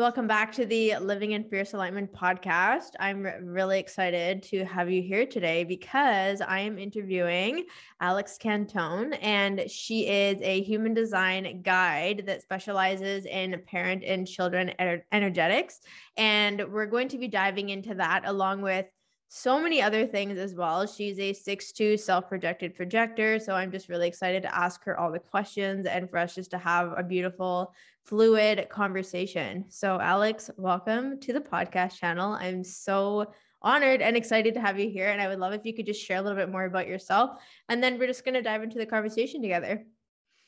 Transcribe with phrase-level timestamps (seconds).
[0.00, 2.92] Welcome back to the Living in Fierce Alignment podcast.
[2.98, 7.66] I'm really excited to have you here today because I am interviewing
[8.00, 14.72] Alex Cantone, and she is a human design guide that specializes in parent and children
[15.12, 15.80] energetics.
[16.16, 18.86] And we're going to be diving into that along with
[19.32, 20.84] so many other things as well.
[20.88, 23.38] She's a six-two self-projected projector.
[23.38, 26.50] So I'm just really excited to ask her all the questions and for us just
[26.50, 27.72] to have a beautiful,
[28.02, 29.66] fluid conversation.
[29.68, 32.32] So, Alex, welcome to the podcast channel.
[32.32, 35.10] I'm so honored and excited to have you here.
[35.10, 37.40] And I would love if you could just share a little bit more about yourself.
[37.68, 39.84] And then we're just going to dive into the conversation together.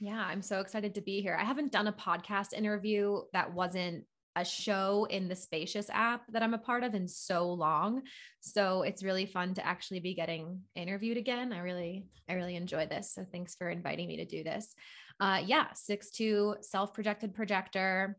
[0.00, 1.39] Yeah, I'm so excited to be here.
[1.41, 6.42] I haven't done a podcast interview that wasn't a show in the Spacious app that
[6.42, 8.02] I'm a part of in so long.
[8.41, 11.52] So it's really fun to actually be getting interviewed again.
[11.52, 13.12] I really, I really enjoy this.
[13.12, 14.74] So thanks for inviting me to do this.
[15.20, 18.16] Uh, yeah, six two self-projected projector,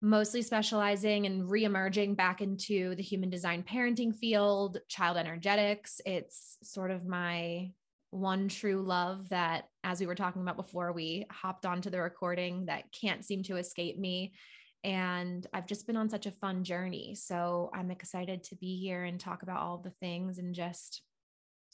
[0.00, 6.00] mostly specializing and re-emerging back into the human design parenting field, child energetics.
[6.04, 7.70] It's sort of my
[8.10, 12.66] one true love that, as we were talking about before we hopped onto the recording,
[12.66, 14.32] that can't seem to escape me
[14.84, 17.14] and I've just been on such a fun journey.
[17.14, 21.02] So I'm excited to be here and talk about all the things and just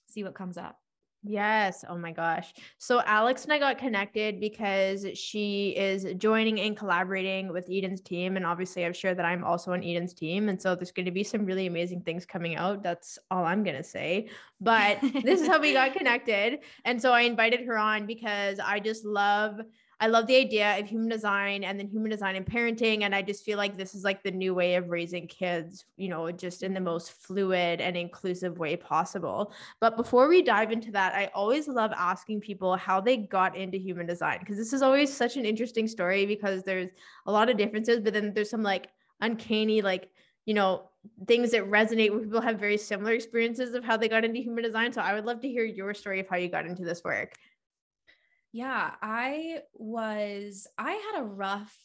[0.08, 0.78] see what comes up.
[1.24, 1.84] Yes.
[1.88, 2.52] Oh my gosh.
[2.78, 8.36] So Alex and I got connected because she is joining and collaborating with Eden's team.
[8.36, 10.48] And obviously, I'm sure that I'm also on Eden's team.
[10.48, 12.84] And so there's going to be some really amazing things coming out.
[12.84, 14.28] That's all I'm going to say.
[14.60, 16.60] But this is how we got connected.
[16.84, 19.60] And so I invited her on because I just love
[20.00, 23.02] I love the idea of human design and then human design and parenting.
[23.02, 26.08] And I just feel like this is like the new way of raising kids, you
[26.08, 29.52] know, just in the most fluid and inclusive way possible.
[29.80, 33.76] But before we dive into that, I always love asking people how they got into
[33.76, 36.90] human design because this is always such an interesting story because there's
[37.26, 40.10] a lot of differences, but then there's some like uncanny, like,
[40.46, 40.90] you know,
[41.26, 44.62] things that resonate with people have very similar experiences of how they got into human
[44.62, 44.92] design.
[44.92, 47.34] So I would love to hear your story of how you got into this work.
[48.52, 51.76] Yeah, I was, I had a rough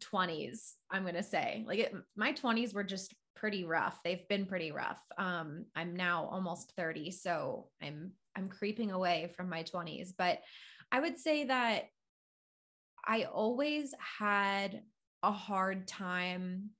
[0.00, 1.64] 20s, I'm going to say.
[1.66, 3.98] Like it, my 20s were just pretty rough.
[4.04, 5.00] They've been pretty rough.
[5.16, 10.38] Um, I'm now almost 30, so I'm I'm creeping away from my 20s, but
[10.92, 11.84] I would say that
[13.04, 14.82] I always had
[15.22, 16.70] a hard time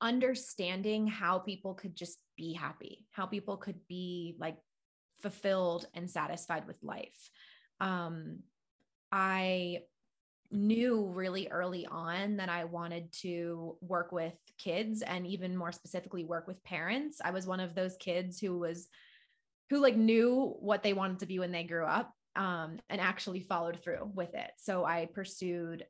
[0.00, 4.56] understanding how people could just be happy, how people could be like
[5.22, 7.30] fulfilled and satisfied with life.
[7.80, 8.40] Um,
[9.10, 9.80] I
[10.50, 16.24] knew really early on that I wanted to work with kids and even more specifically
[16.24, 17.20] work with parents.
[17.24, 18.88] I was one of those kids who was
[19.70, 23.40] who like knew what they wanted to be when they grew up um, and actually
[23.40, 24.50] followed through with it.
[24.58, 25.86] So I pursued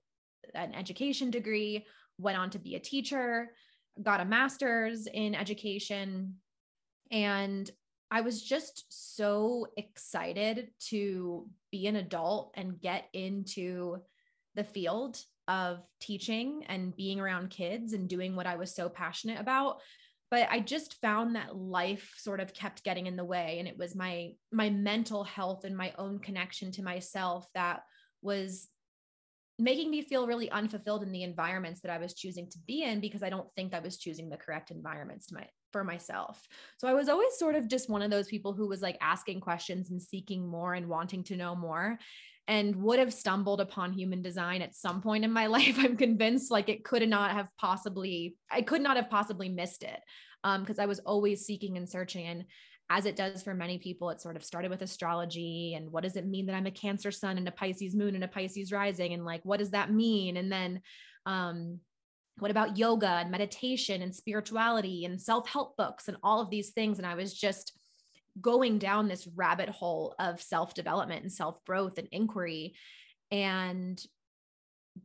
[0.55, 1.85] an education degree,
[2.19, 3.51] went on to be a teacher,
[4.01, 6.37] got a master's in education
[7.11, 7.69] and
[8.13, 14.03] I was just so excited to be an adult and get into
[14.55, 15.19] the field
[15.49, 19.81] of teaching and being around kids and doing what I was so passionate about.
[20.31, 23.79] But I just found that life sort of kept getting in the way and it
[23.79, 27.81] was my my mental health and my own connection to myself that
[28.21, 28.69] was
[29.59, 33.01] making me feel really unfulfilled in the environments that I was choosing to be in
[33.01, 36.47] because I don't think I was choosing the correct environments to my for myself.
[36.79, 39.41] So I was always sort of just one of those people who was like asking
[39.41, 41.99] questions and seeking more and wanting to know more
[42.49, 45.77] and would have stumbled upon human design at some point in my life.
[45.79, 50.01] I'm convinced like it could not have possibly I could not have possibly missed it.
[50.45, 52.45] Um because I was always seeking and searching and
[52.91, 56.17] as it does for many people, it sort of started with astrology and what does
[56.17, 59.15] it mean that I'm a Cancer sun and a Pisces moon and a Pisces rising?
[59.15, 60.37] And like, what does that mean?
[60.37, 60.83] And then,
[61.25, 61.81] um,
[62.39, 66.71] what about yoga and meditation and spirituality and self help books and all of these
[66.71, 66.99] things?
[66.99, 67.73] And I was just
[68.41, 72.75] going down this rabbit hole of self development and self growth and inquiry.
[73.31, 74.03] And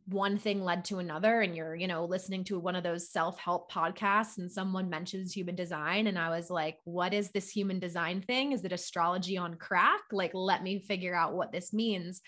[0.06, 3.70] one thing led to another and you're you know listening to one of those self-help
[3.72, 8.20] podcasts and someone mentions human design and i was like what is this human design
[8.20, 12.20] thing is it astrology on crack like let me figure out what this means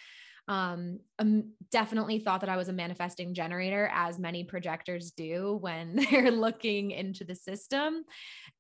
[0.49, 5.97] Um, um, definitely thought that I was a manifesting generator, as many projectors do when
[6.11, 8.05] they're looking into the system,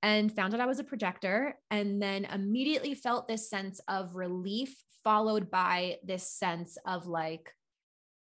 [0.02, 1.58] and found out I was a projector.
[1.70, 7.52] And then immediately felt this sense of relief, followed by this sense of like,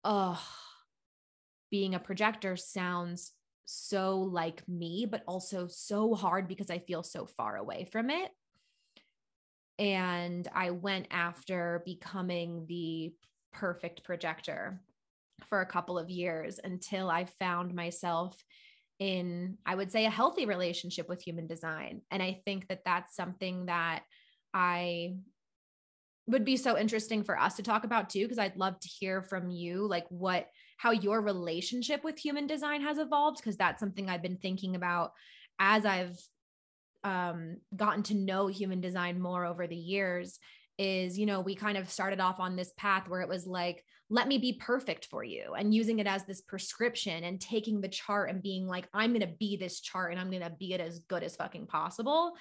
[0.05, 0.41] oh,
[1.71, 3.33] being a projector sounds
[3.71, 8.31] so like me, but also so hard because I feel so far away from it.
[9.79, 13.13] And I went after becoming the
[13.53, 14.81] perfect projector
[15.49, 18.37] for a couple of years until I found myself
[18.99, 22.03] in, I would say, a healthy relationship with human design.
[22.11, 24.03] And I think that that's something that
[24.53, 25.15] I
[26.27, 29.23] would be so interesting for us to talk about too, because I'd love to hear
[29.23, 34.11] from you, like what, how your relationship with human design has evolved, because that's something
[34.11, 35.13] I've been thinking about
[35.59, 36.19] as I've
[37.05, 40.39] um, gotten to know human design more over the years
[40.79, 43.85] is, you know, we kind of started off on this path where it was like,
[44.11, 47.89] let me be perfect for you and using it as this prescription and taking the
[47.89, 50.73] chart and being like, I'm going to be this chart and I'm going to be
[50.73, 52.35] it as good as fucking possible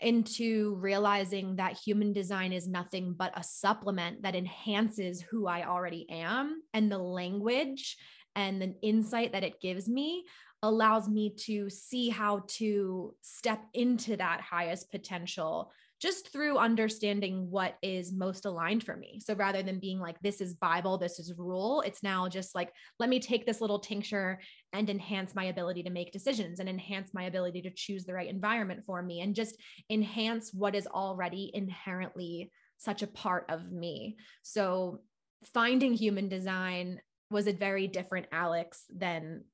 [0.00, 6.08] into realizing that human design is nothing but a supplement that enhances who I already
[6.10, 6.62] am.
[6.72, 7.96] And the language
[8.34, 10.24] and the insight that it gives me
[10.62, 15.70] allows me to see how to step into that highest potential
[16.04, 19.18] just through understanding what is most aligned for me.
[19.24, 22.74] So rather than being like, this is Bible, this is rule, it's now just like,
[22.98, 24.38] let me take this little tincture
[24.74, 28.28] and enhance my ability to make decisions and enhance my ability to choose the right
[28.28, 29.56] environment for me and just
[29.88, 34.18] enhance what is already inherently such a part of me.
[34.42, 35.00] So
[35.54, 39.44] finding human design was a very different Alex than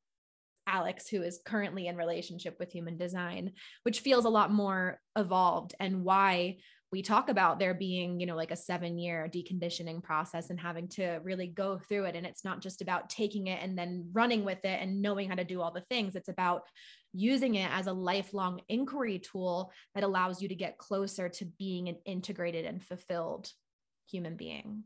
[0.66, 3.52] Alex, who is currently in relationship with human design,
[3.82, 6.58] which feels a lot more evolved and why
[6.92, 10.88] we talk about there being, you know, like a seven year deconditioning process and having
[10.88, 12.16] to really go through it.
[12.16, 15.36] And it's not just about taking it and then running with it and knowing how
[15.36, 16.16] to do all the things.
[16.16, 16.62] It's about
[17.12, 21.88] using it as a lifelong inquiry tool that allows you to get closer to being
[21.88, 23.48] an integrated and fulfilled
[24.10, 24.82] human being.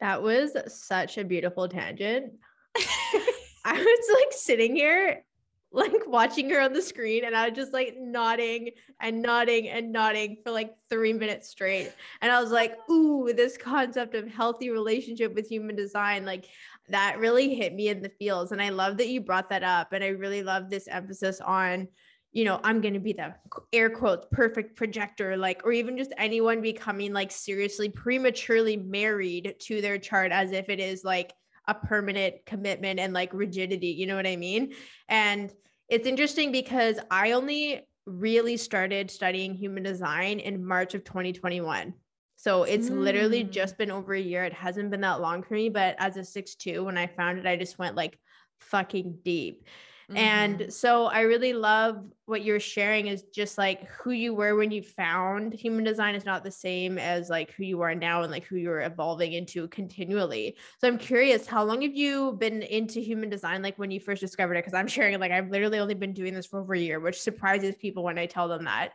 [0.00, 2.34] That was such a beautiful tangent.
[3.64, 5.24] I was like sitting here,
[5.72, 8.70] like watching her on the screen, and I was just like nodding
[9.00, 11.92] and nodding and nodding for like three minutes straight.
[12.20, 16.46] And I was like, ooh, this concept of healthy relationship with human design, like
[16.88, 18.52] that really hit me in the feels.
[18.52, 19.92] And I love that you brought that up.
[19.92, 21.88] And I really love this emphasis on
[22.34, 23.32] you know, I'm going to be the
[23.72, 29.80] air quotes perfect projector, like, or even just anyone becoming like seriously prematurely married to
[29.80, 31.32] their chart as if it is like
[31.66, 33.88] a permanent commitment and like rigidity.
[33.88, 34.74] You know what I mean?
[35.08, 35.52] And
[35.88, 41.94] it's interesting because I only really started studying human design in March of 2021.
[42.36, 42.98] So it's mm.
[42.98, 44.44] literally just been over a year.
[44.44, 47.38] It hasn't been that long for me, but as a six two, when I found
[47.38, 48.18] it, I just went like
[48.60, 49.66] fucking deep.
[50.10, 50.16] Mm-hmm.
[50.16, 54.70] And so I really love what you're sharing is just like who you were when
[54.70, 58.30] you found human design is not the same as like who you are now and
[58.30, 60.56] like who you're evolving into continually.
[60.78, 64.20] So I'm curious, how long have you been into human design like when you first
[64.20, 64.64] discovered it?
[64.64, 67.20] Because I'm sharing like I've literally only been doing this for over a year, which
[67.20, 68.90] surprises people when I tell them that.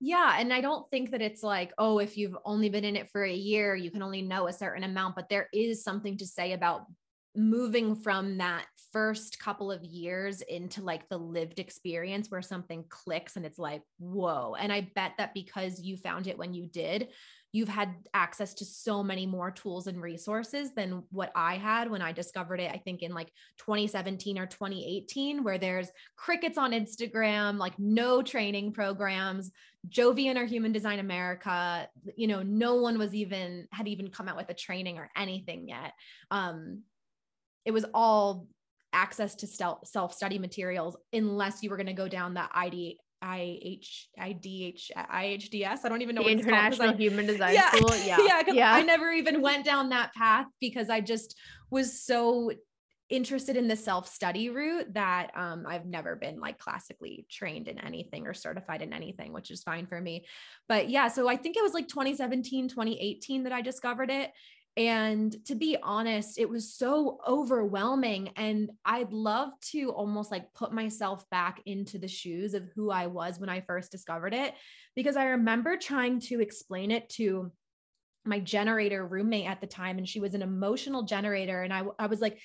[0.00, 0.36] Yeah.
[0.38, 3.24] And I don't think that it's like, oh, if you've only been in it for
[3.24, 6.52] a year, you can only know a certain amount, but there is something to say
[6.52, 6.86] about
[7.36, 13.36] moving from that first couple of years into like the lived experience where something clicks
[13.36, 14.54] and it's like, whoa.
[14.58, 17.08] And I bet that because you found it when you did,
[17.54, 22.02] you've had access to so many more tools and resources than what I had when
[22.02, 27.58] I discovered it, I think in like 2017 or 2018, where there's crickets on Instagram,
[27.58, 29.52] like no training programs,
[29.88, 34.36] Jovian or Human Design America, you know, no one was even had even come out
[34.36, 35.92] with a training or anything yet.
[36.32, 36.82] Um,
[37.64, 38.46] it was all
[38.92, 44.08] access to self study materials unless you were going to go down the ID IH
[44.20, 45.78] IDH IHDS.
[45.84, 47.94] I don't even know the what International called, Human Design yeah, School.
[48.04, 48.18] Yeah.
[48.20, 48.74] yeah, yeah.
[48.74, 51.36] I never even went down that path because I just
[51.70, 52.52] was so
[53.10, 58.26] interested in the self-study route that um, I've never been like classically trained in anything
[58.26, 60.26] or certified in anything, which is fine for me.
[60.68, 64.32] But yeah, so I think it was like 2017, 2018 that I discovered it.
[64.76, 68.30] And to be honest, it was so overwhelming.
[68.34, 73.06] And I'd love to almost like put myself back into the shoes of who I
[73.06, 74.52] was when I first discovered it,
[74.96, 77.52] because I remember trying to explain it to
[78.24, 79.98] my generator roommate at the time.
[79.98, 81.62] And she was an emotional generator.
[81.62, 82.40] And I, I was like,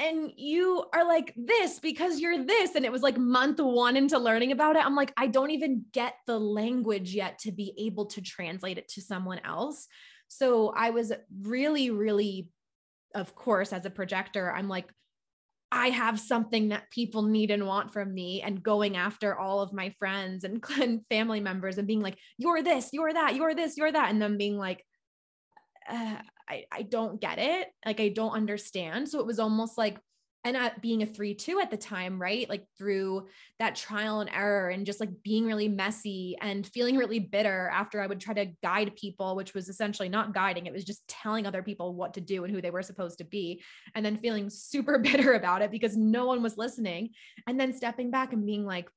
[0.00, 2.74] and you are like this because you're this.
[2.74, 4.84] And it was like month one into learning about it.
[4.84, 8.88] I'm like, I don't even get the language yet to be able to translate it
[8.88, 9.86] to someone else.
[10.34, 11.12] So I was
[11.42, 12.48] really, really,
[13.14, 14.90] of course, as a projector, I'm like,
[15.70, 19.74] I have something that people need and want from me, and going after all of
[19.74, 20.64] my friends and
[21.10, 24.08] family members and being like, you're this, you're that, you're this, you're that.
[24.08, 24.82] And then being like,
[25.86, 26.16] uh,
[26.48, 27.68] I, I don't get it.
[27.84, 29.10] Like, I don't understand.
[29.10, 29.98] So it was almost like,
[30.44, 32.48] and at being a 3-2 at the time right?
[32.48, 37.20] Like through that trial and error and just like being really messy and feeling really
[37.20, 40.84] bitter after i would try to guide people which was essentially not guiding it was
[40.84, 43.62] just telling other people what to do and who they were supposed to be
[43.94, 47.10] and then feeling super bitter about it because no one was listening
[47.46, 48.88] and then stepping back and being like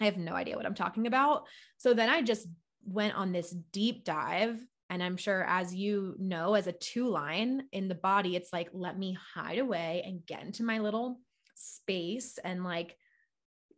[0.00, 1.44] i have no idea what i'm talking about.
[1.78, 2.46] So then i just
[2.84, 7.64] went on this deep dive and I'm sure, as you know, as a two line
[7.72, 11.20] in the body, it's like, let me hide away and get into my little
[11.54, 12.96] space and like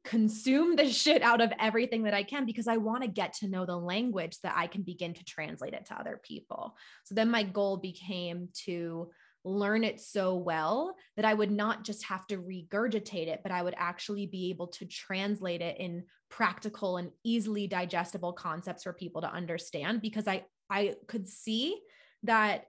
[0.04, 3.48] consume the shit out of everything that I can because I want to get to
[3.48, 6.76] know the language that I can begin to translate it to other people.
[7.04, 9.10] So then my goal became to
[9.44, 13.62] learn it so well that I would not just have to regurgitate it, but I
[13.62, 19.22] would actually be able to translate it in practical and easily digestible concepts for people
[19.22, 21.80] to understand because I I could see
[22.24, 22.66] that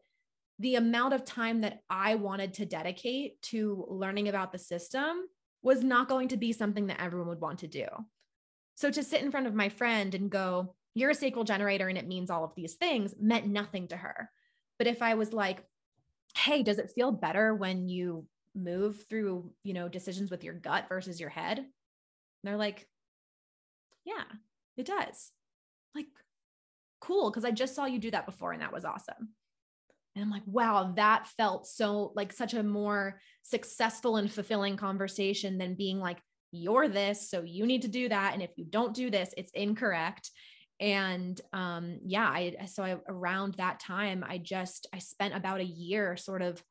[0.59, 5.21] the amount of time that I wanted to dedicate to learning about the system
[5.61, 7.85] was not going to be something that everyone would want to do.
[8.75, 11.97] So to sit in front of my friend and go, you're a sacral generator and
[11.97, 14.29] it means all of these things meant nothing to her.
[14.77, 15.63] But if I was like,
[16.37, 18.25] hey, does it feel better when you
[18.55, 21.57] move through, you know, decisions with your gut versus your head?
[21.59, 21.67] And
[22.43, 22.87] they're like,
[24.05, 24.23] yeah,
[24.77, 25.31] it does.
[25.93, 26.07] Like,
[26.99, 29.29] cool because I just saw you do that before and that was awesome.
[30.15, 35.57] And I'm like, wow, that felt so like such a more successful and fulfilling conversation
[35.57, 36.17] than being like,
[36.51, 38.33] you're this, so you need to do that.
[38.33, 40.31] And if you don't do this, it's incorrect.
[40.79, 45.65] And um, yeah, I so I around that time, I just I spent about a
[45.65, 46.63] year sort of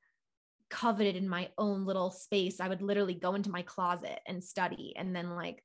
[0.71, 2.61] coveted in my own little space.
[2.61, 5.63] I would literally go into my closet and study and then like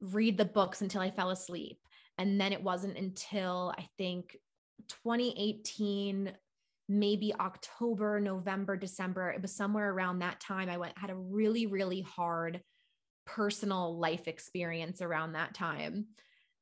[0.00, 1.78] read the books until I fell asleep
[2.18, 4.36] and then it wasn't until I think
[4.88, 6.32] 2018,
[6.88, 11.66] maybe October, November, December, it was somewhere around that time I went had a really
[11.66, 12.60] really hard
[13.26, 16.06] personal life experience around that time.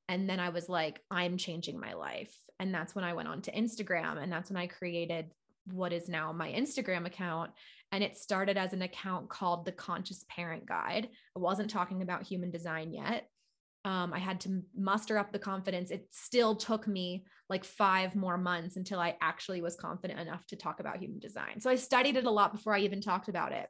[0.09, 2.35] And then I was like, I'm changing my life.
[2.59, 4.23] And that's when I went on to Instagram.
[4.23, 5.33] And that's when I created
[5.73, 7.50] what is now my Instagram account.
[7.93, 11.09] And it started as an account called the Conscious Parent Guide.
[11.37, 13.28] I wasn't talking about human design yet
[13.85, 15.90] um, I had to muster up the confidence.
[15.90, 20.56] It still took me like five more months until I actually was confident enough to
[20.56, 21.61] talk about human design.
[21.61, 23.68] So I studied it a lot before I even talked about it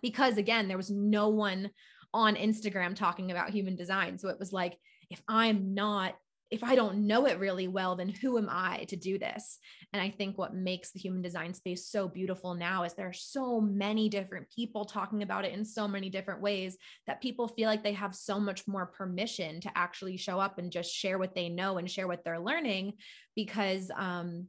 [0.00, 1.70] because, again, there was no one
[2.14, 4.18] on Instagram talking about human design.
[4.18, 4.78] So it was like,
[5.10, 6.14] if I'm not
[6.52, 9.58] if I don't know it really well, then who am I to do this?
[9.94, 13.12] And I think what makes the human design space so beautiful now is there are
[13.14, 17.70] so many different people talking about it in so many different ways that people feel
[17.70, 21.34] like they have so much more permission to actually show up and just share what
[21.34, 22.92] they know and share what they're learning
[23.34, 24.46] because, um,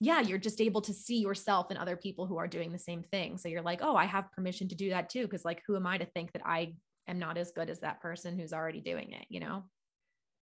[0.00, 3.02] yeah, you're just able to see yourself and other people who are doing the same
[3.02, 3.36] thing.
[3.36, 5.28] So you're like, oh, I have permission to do that too.
[5.28, 6.74] Cause like, who am I to think that I
[7.06, 9.64] am not as good as that person who's already doing it, you know?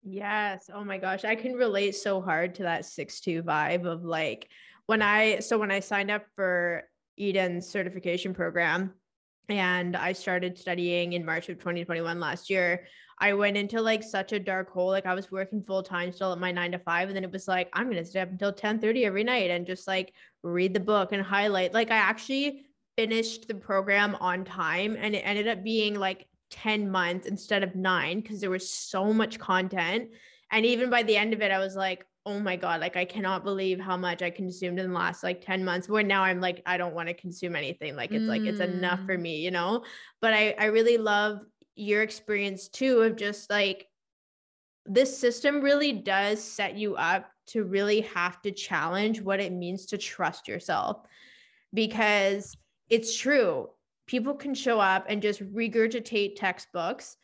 [0.03, 0.69] Yes.
[0.73, 1.25] Oh my gosh.
[1.25, 4.49] I can relate so hard to that 6-2 vibe of like
[4.87, 6.85] when I so when I signed up for
[7.19, 8.95] Eden's certification program
[9.49, 12.87] and I started studying in March of 2021 last year,
[13.19, 14.89] I went into like such a dark hole.
[14.89, 17.09] Like I was working full time still at my nine to five.
[17.09, 19.67] And then it was like, I'm gonna stay up until 10 30 every night and
[19.67, 21.73] just like read the book and highlight.
[21.73, 22.67] Like I actually
[22.97, 27.75] finished the program on time and it ended up being like 10 months instead of
[27.75, 30.11] nine because there was so much content.
[30.51, 33.05] And even by the end of it, I was like, oh my God, like I
[33.05, 35.89] cannot believe how much I consumed in the last like 10 months.
[35.89, 37.97] Where now I'm like, I don't want to consume anything.
[37.97, 38.29] Like it's mm.
[38.29, 39.23] like it's enough for mm.
[39.23, 39.83] me, you know?
[40.21, 41.41] But I, I really love
[41.75, 43.89] your experience too of just like
[44.85, 49.87] this system really does set you up to really have to challenge what it means
[49.87, 50.99] to trust yourself
[51.73, 52.57] because
[52.89, 53.69] it's true
[54.13, 57.17] people can show up and just regurgitate textbooks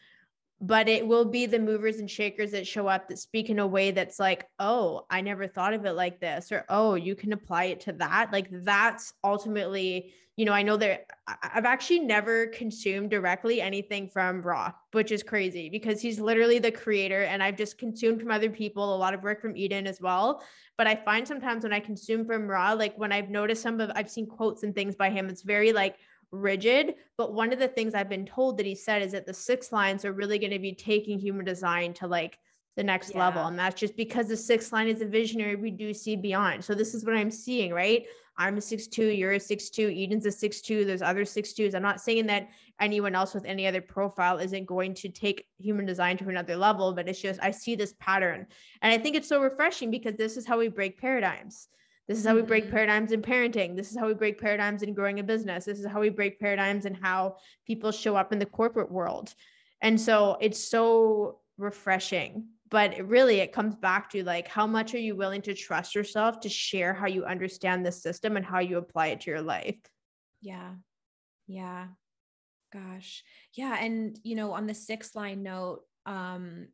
[0.61, 3.67] but it will be the movers and shakers that show up that speak in a
[3.67, 7.35] way that's like oh i never thought of it like this or oh you can
[7.35, 8.33] apply it to that.
[8.33, 11.05] Like that's ultimately you know i know that
[11.43, 16.73] i've actually never consumed directly anything from Ra which is crazy because he's literally the
[16.73, 20.01] creator and i've just consumed from other people a lot of work from eden as
[20.01, 20.43] well.
[20.79, 23.91] But i find sometimes when i consume from Ra like when i've noticed some of
[23.95, 25.97] i've seen quotes and things by him it's very like
[26.31, 26.95] rigid.
[27.17, 29.73] But one of the things I've been told that he said is that the six
[29.73, 32.39] lines are really going to be taking human design to like
[32.77, 33.27] the next Yeah.
[33.27, 33.47] level.
[33.47, 36.65] And that's just because the sixth line is a visionary, we do see beyond.
[36.65, 38.07] So this is what I'm seeing, right?
[38.41, 41.55] I'm a six two, you're a six two, Eden's a six two, there's other six
[41.55, 41.75] twos.
[41.75, 42.49] I'm not saying that
[42.81, 46.93] anyone else with any other profile isn't going to take human design to another level,
[46.93, 48.47] but it's just I see this pattern.
[48.81, 51.67] And I think it's so refreshing because this is how we break paradigms.
[52.09, 52.71] This is how we break Mhm.
[52.71, 53.77] paradigms in parenting.
[53.77, 55.67] This is how we break paradigms in growing a business.
[55.67, 57.37] This is how we break paradigms in how
[57.67, 59.35] people show up in the corporate world.
[59.83, 62.49] And so it's so refreshing.
[62.71, 65.95] But it really, it comes back to like, how much are you willing to trust
[65.95, 69.43] yourself to share how you understand the system and how you apply it to your
[69.43, 69.79] life?
[70.41, 70.75] Yeah.
[71.47, 71.89] Yeah.
[72.73, 73.25] Gosh.
[73.55, 73.77] Yeah.
[73.79, 76.69] And, you know, on the sixth line note, um,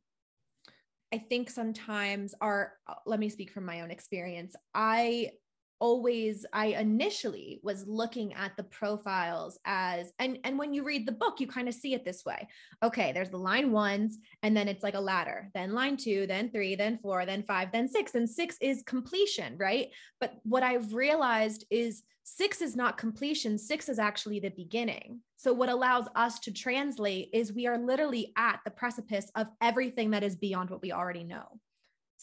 [1.14, 4.56] I think sometimes our, uh, let me speak from my own experience.
[4.74, 5.30] I
[5.84, 11.12] always i initially was looking at the profiles as and and when you read the
[11.12, 12.48] book you kind of see it this way.
[12.82, 16.48] Okay there's the line ones and then it's like a ladder then line two then
[16.48, 19.88] three then four then five then six and six is completion right?
[20.20, 25.20] But what i've realized is six is not completion six is actually the beginning.
[25.36, 30.12] So what allows us to translate is we are literally at the precipice of everything
[30.12, 31.60] that is beyond what we already know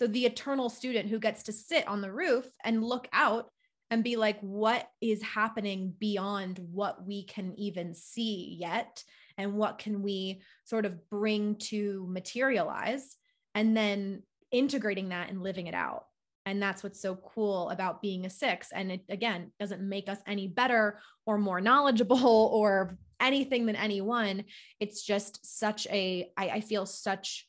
[0.01, 3.51] so the eternal student who gets to sit on the roof and look out
[3.91, 9.03] and be like, what is happening beyond what we can even see yet?
[9.37, 13.15] And what can we sort of bring to materialize?
[13.53, 16.05] And then integrating that and living it out.
[16.47, 18.69] And that's what's so cool about being a six.
[18.73, 22.17] And it, again, doesn't make us any better or more knowledgeable
[22.53, 24.45] or anything than anyone.
[24.79, 27.45] It's just such a, I, I feel such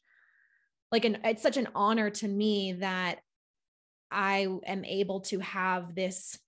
[0.93, 3.21] like an it's such an honor to me that
[4.11, 6.39] I am able to have this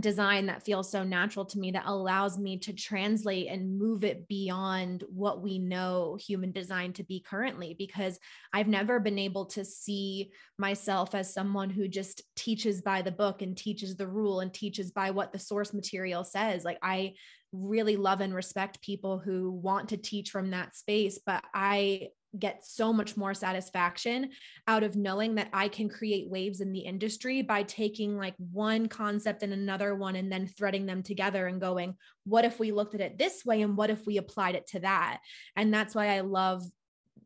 [0.00, 4.26] design that feels so natural to me that allows me to translate and move it
[4.26, 8.18] beyond what we know human design to be currently because
[8.54, 13.42] I've never been able to see myself as someone who just teaches by the book
[13.42, 16.64] and teaches the rule and teaches by what the source material says.
[16.64, 17.12] Like I
[17.52, 22.64] really love and respect people who want to teach from that space but I get
[22.64, 24.30] so much more satisfaction
[24.66, 28.88] out of knowing that I can create waves in the industry by taking like one
[28.88, 32.94] concept and another one and then threading them together and going, what if we looked
[32.94, 35.20] at it this way and what if we applied it to that?
[35.56, 36.62] And that's why I love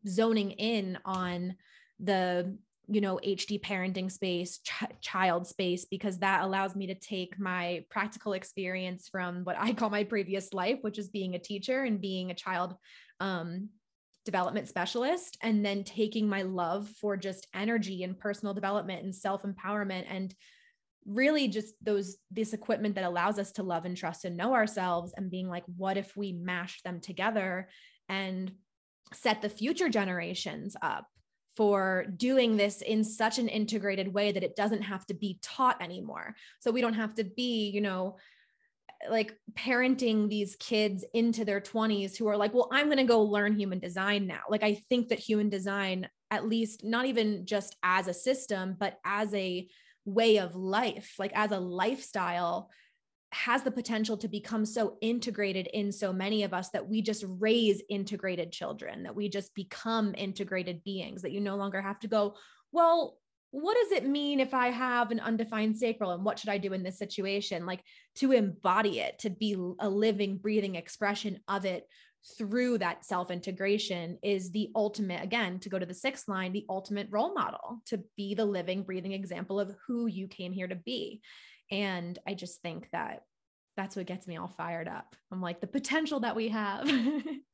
[0.05, 1.55] zoning in on
[1.99, 2.57] the
[2.89, 7.83] you know hd parenting space ch- child space because that allows me to take my
[7.89, 11.99] practical experience from what i call my previous life which is being a teacher and
[11.99, 12.75] being a child
[13.19, 13.69] um,
[14.27, 20.05] development specialist and then taking my love for just energy and personal development and self-empowerment
[20.07, 20.35] and
[21.05, 25.13] really just those this equipment that allows us to love and trust and know ourselves
[25.15, 27.69] and being like what if we mash them together
[28.09, 28.51] and
[29.13, 31.07] set the future generations up
[31.55, 35.81] for doing this in such an integrated way that it doesn't have to be taught
[35.81, 36.35] anymore.
[36.59, 38.17] So we don't have to be you know
[39.09, 43.21] like parenting these kids into their 20s who are like, well, I'm going to go
[43.21, 44.41] learn human design now.
[44.49, 48.97] Like, I think that human design, at least not even just as a system, but
[49.05, 49.67] as a
[50.05, 52.69] way of life, like as a lifestyle,
[53.33, 57.25] has the potential to become so integrated in so many of us that we just
[57.27, 62.07] raise integrated children, that we just become integrated beings, that you no longer have to
[62.07, 62.35] go,
[62.71, 63.17] well,
[63.51, 66.73] what does it mean if I have an undefined sacral and what should I do
[66.73, 67.65] in this situation?
[67.65, 67.81] Like
[68.15, 71.87] to embody it, to be a living, breathing expression of it
[72.37, 76.65] through that self integration is the ultimate, again, to go to the sixth line, the
[76.69, 80.75] ultimate role model, to be the living, breathing example of who you came here to
[80.75, 81.21] be.
[81.71, 83.21] And I just think that
[83.77, 85.15] that's what gets me all fired up.
[85.31, 86.91] I'm like the potential that we have.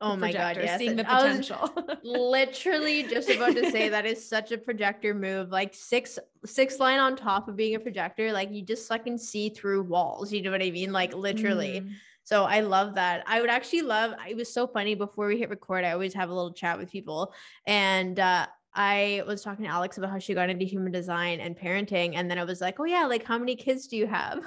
[0.02, 0.80] Oh my god, yes.
[0.80, 1.74] seeing the potential.
[2.04, 5.50] literally just about to say that is such a projector move.
[5.50, 9.48] Like six six line on top of being a projector, like you just fucking see
[9.48, 10.34] through walls.
[10.34, 10.92] You know what I mean?
[10.92, 11.82] Like literally.
[11.82, 11.92] Mm.
[12.26, 13.24] So I love that.
[13.28, 14.12] I would actually love.
[14.28, 15.86] It was so funny before we hit record.
[15.86, 17.34] I always have a little chat with people,
[17.66, 21.58] and uh, I was talking to Alex about how she got into human design and
[21.58, 24.44] parenting, and then I was like, "Oh yeah, like how many kids do you have?"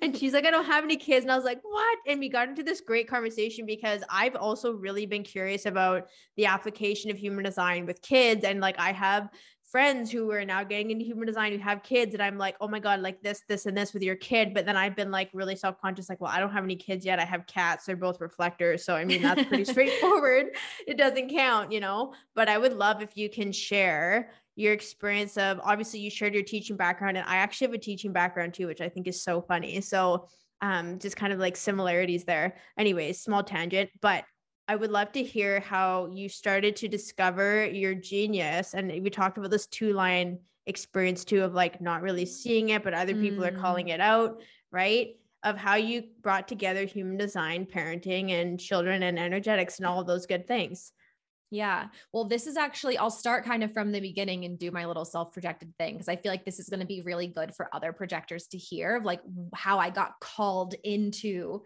[0.00, 1.24] And she's like, I don't have any kids.
[1.24, 1.98] And I was like, what?
[2.06, 6.46] And we got into this great conversation because I've also really been curious about the
[6.46, 8.44] application of human design with kids.
[8.44, 9.30] And like, I have
[9.74, 12.14] friends who are now getting into human design who have kids.
[12.14, 14.54] And I'm like, oh my God, like this, this, and this with your kid.
[14.54, 17.04] But then I've been like really self conscious, like, well, I don't have any kids
[17.04, 17.18] yet.
[17.18, 17.86] I have cats.
[17.86, 18.84] They're both reflectors.
[18.84, 20.56] So, I mean, that's pretty straightforward.
[20.86, 22.14] It doesn't count, you know?
[22.36, 26.44] But I would love if you can share your experience of obviously you shared your
[26.44, 29.42] teaching background and I actually have a teaching background too, which I think is so
[29.42, 29.80] funny.
[29.80, 30.28] So
[30.60, 32.56] um just kind of like similarities there.
[32.78, 34.24] Anyways, small tangent, but
[34.66, 38.74] I would love to hear how you started to discover your genius.
[38.74, 42.82] And we talked about this two line experience too of like not really seeing it,
[42.82, 43.48] but other people mm.
[43.48, 43.94] are calling mm.
[43.94, 44.40] it out,
[44.70, 45.16] right?
[45.42, 50.06] Of how you brought together human design, parenting, and children and energetics and all of
[50.06, 50.92] those good things.
[51.54, 51.86] Yeah.
[52.12, 55.04] Well, this is actually, I'll start kind of from the beginning and do my little
[55.04, 57.68] self projected thing because I feel like this is going to be really good for
[57.72, 59.20] other projectors to hear of like
[59.54, 61.62] how I got called into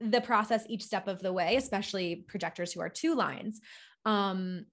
[0.00, 3.60] the process each step of the way, especially projectors who are two lines.
[4.06, 4.64] Um,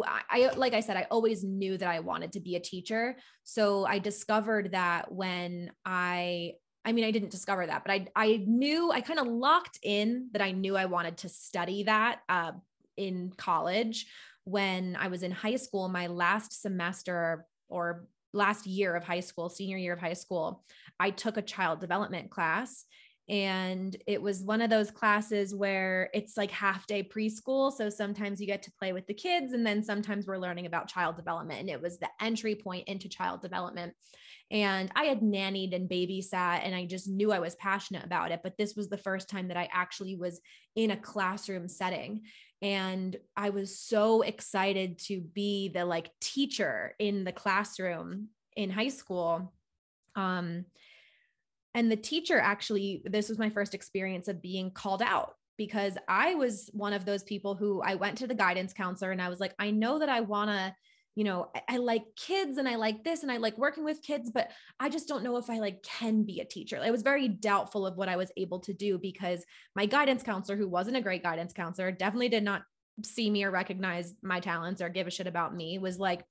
[0.00, 3.16] I like I said, I always knew that I wanted to be a teacher.
[3.42, 6.52] So I discovered that when I
[6.86, 10.30] I mean, I didn't discover that, but I I knew I kind of locked in
[10.32, 12.52] that I knew I wanted to study that uh,
[12.96, 14.06] in college
[14.44, 19.48] when I was in high school, my last semester or last year of high school,
[19.48, 20.64] senior year of high school,
[21.00, 22.84] I took a child development class.
[23.26, 27.72] And it was one of those classes where it's like half day preschool.
[27.72, 30.90] So sometimes you get to play with the kids, and then sometimes we're learning about
[30.90, 31.60] child development.
[31.60, 33.94] And it was the entry point into child development.
[34.50, 38.40] And I had nannied and babysat, and I just knew I was passionate about it.
[38.42, 40.42] But this was the first time that I actually was
[40.76, 42.24] in a classroom setting
[42.64, 48.88] and i was so excited to be the like teacher in the classroom in high
[48.88, 49.52] school.
[50.16, 50.64] Um
[51.74, 56.34] and the teacher actually this was my first experience of being called out because i
[56.34, 59.40] was one of those people who i went to the guidance counselor and i was
[59.40, 60.74] like i know that i want to
[61.14, 64.02] you know I, I, like kids and i like this and i like working with
[64.02, 64.50] kids but
[64.80, 66.80] i just don't know if i like can be a teacher.
[66.82, 70.56] I was very doubtful of what i was able to do because my guidance counselor
[70.56, 72.62] who wasn't a great guidance counselor definitely did not
[73.02, 76.24] see me or recognize my talents or give a shit about me was like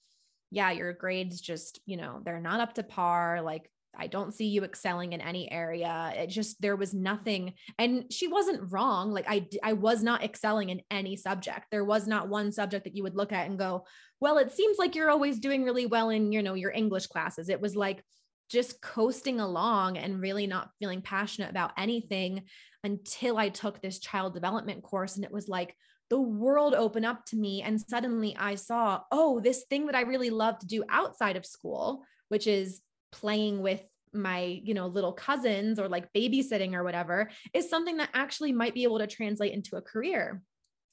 [0.52, 4.48] yeah your grades just you know they're not up to par like I don't see
[4.48, 6.14] you excelling in any area.
[6.16, 9.12] It just there was nothing and she wasn't wrong.
[9.12, 11.68] Like I I was not excelling in any subject.
[11.72, 13.86] There was not one subject that you would look at and go,
[14.20, 17.50] "Well, it seems like you're always doing really well in, you know, your English classes."
[17.50, 18.04] It was like
[18.50, 22.44] just coasting along and really not feeling passionate about anything
[22.84, 25.76] until I took this child development course and it was like
[26.10, 30.02] the world opened up to me and suddenly I saw, "Oh, this thing that I
[30.02, 32.82] really love to do outside of school, which is
[33.14, 33.82] playing with
[34.16, 38.74] my you know little cousins or like babysitting or whatever is something that actually might
[38.74, 40.42] be able to translate into a career.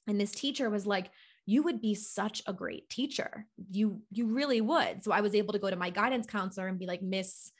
[0.07, 1.09] And this teacher was like
[1.45, 3.45] you would be such a great teacher.
[3.71, 5.03] You you really would.
[5.03, 7.51] So i was able to go to my guidance counselor and be like miss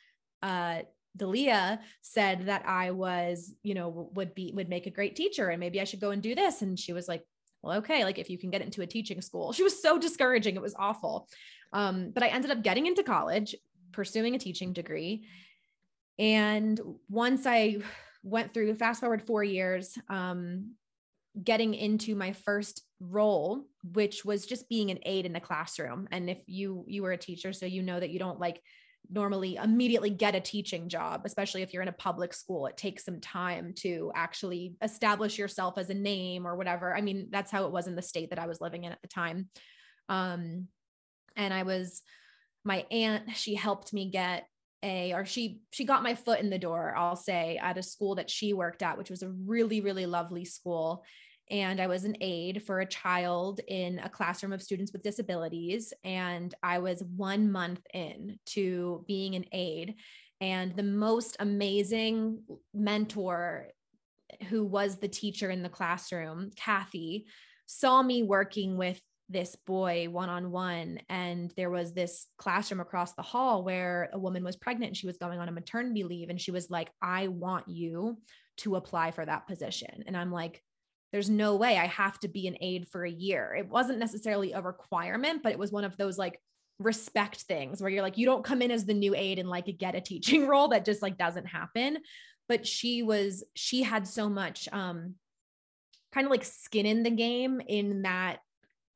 [0.42, 0.82] uh
[1.18, 5.60] Dalia said that I was, you know, would be would make a great teacher and
[5.60, 6.62] maybe I should go and do this.
[6.62, 7.24] And she was like,
[7.62, 10.56] "Well, okay, like if you can get into a teaching school." She was so discouraging,
[10.56, 11.28] it was awful.
[11.74, 13.56] Um, but I ended up getting into college,
[13.92, 15.26] pursuing a teaching degree.
[16.20, 17.78] And once I
[18.24, 20.74] went through, fast forward four years, um,
[21.42, 26.08] getting into my first role, which was just being an aide in the classroom.
[26.12, 28.62] And if you you were a teacher, so you know that you don't like
[29.10, 32.68] normally immediately get a teaching job, especially if you're in a public school.
[32.68, 36.96] It takes some time to actually establish yourself as a name or whatever.
[36.96, 39.02] I mean, that's how it was in the state that I was living in at
[39.02, 39.50] the time.
[40.08, 40.68] Um,
[41.36, 42.02] and I was
[42.64, 44.48] my aunt, she helped me get
[44.84, 48.16] a or she she got my foot in the door i'll say at a school
[48.16, 51.04] that she worked at which was a really really lovely school.
[51.52, 55.94] And i was an aide for a child in a classroom of students with disabilities
[56.04, 59.96] and i was 1 month in to being an aide.
[60.40, 62.40] And the most amazing
[62.74, 63.68] mentor
[64.50, 67.28] who was the teacher in the classroom kathy
[67.68, 69.00] saw me working with
[69.32, 71.00] this boy one on one.
[71.10, 75.08] And there was this classroom across the hall where a woman was pregnant and she
[75.08, 76.30] was going on a maternity leave.
[76.30, 78.18] And she was like, I want you
[78.58, 80.04] to apply for that position.
[80.06, 80.62] And I'm like,
[81.12, 83.56] there's no way I have to be an aide for a year.
[83.58, 86.40] It wasn't necessarily a requirement, but it was one of those like
[86.80, 89.78] respect things where you're like, you don't come in as the new aide and like
[89.78, 91.98] get a teaching role that just like doesn't happen.
[92.48, 95.16] But she was, she had so much, um,
[96.14, 98.40] kind of like skin in the game in that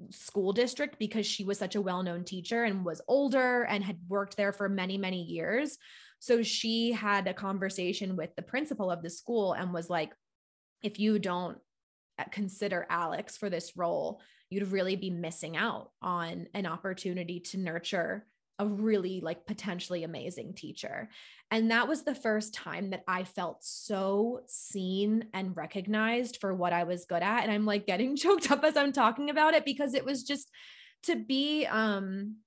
[0.10, 4.38] school district because she was such a well-known teacher and was older and had worked
[4.38, 5.78] there for many many years.
[6.20, 10.14] So she had a conversation with the principal of the school and was like
[10.82, 11.58] if you don't
[12.18, 17.58] uh, consider Alex for this role you'd really be missing out on an opportunity to
[17.58, 18.26] nurture
[18.60, 21.10] a really like potentially amazing teacher.
[21.52, 26.74] And that was the first time that I felt so seen and recognized for what
[26.74, 27.44] I was good at.
[27.44, 30.50] And I'm like getting choked up as I'm talking about it because it was just
[31.04, 32.38] to be um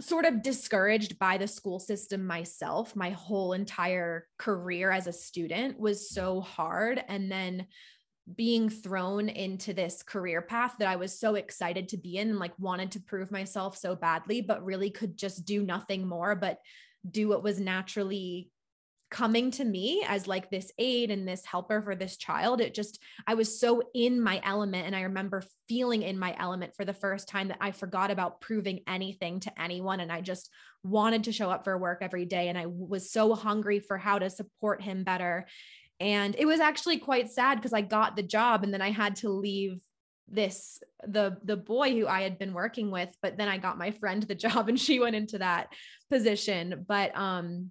[0.00, 5.78] sort of discouraged by the school system myself my whole entire career as a student
[5.78, 7.64] was so hard and then
[8.32, 12.38] being thrown into this career path that I was so excited to be in and
[12.38, 16.58] like wanted to prove myself so badly, but really could just do nothing more but
[17.08, 18.50] do what was naturally
[19.10, 22.60] coming to me as like this aid and this helper for this child.
[22.60, 26.74] It just i was so in my element and i remember feeling in my element
[26.74, 30.50] for the first time that i forgot about proving anything to anyone and i just
[30.82, 34.18] wanted to show up for work every day and i was so hungry for how
[34.18, 35.46] to support him better
[36.00, 39.16] and it was actually quite sad because i got the job and then i had
[39.16, 39.80] to leave
[40.26, 43.90] this the the boy who I had been working with but then I got my
[43.90, 45.68] friend the job and she went into that
[46.10, 47.70] position but um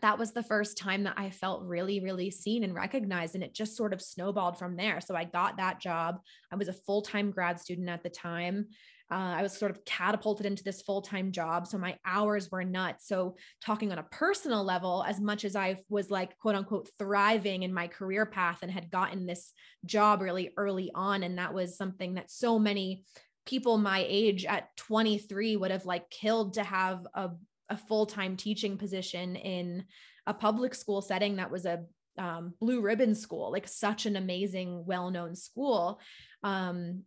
[0.00, 3.34] that was the first time that I felt really, really seen and recognized.
[3.34, 5.00] And it just sort of snowballed from there.
[5.00, 6.18] So I got that job.
[6.50, 8.68] I was a full time grad student at the time.
[9.10, 11.66] Uh, I was sort of catapulted into this full time job.
[11.66, 13.08] So my hours were nuts.
[13.08, 17.62] So, talking on a personal level, as much as I was like, quote unquote, thriving
[17.62, 19.52] in my career path and had gotten this
[19.84, 23.04] job really early on, and that was something that so many
[23.46, 27.30] people my age at 23 would have like killed to have a
[27.70, 29.84] a full-time teaching position in
[30.26, 31.84] a public school setting that was a
[32.18, 36.00] um, blue ribbon school like such an amazing well-known school
[36.42, 37.02] um,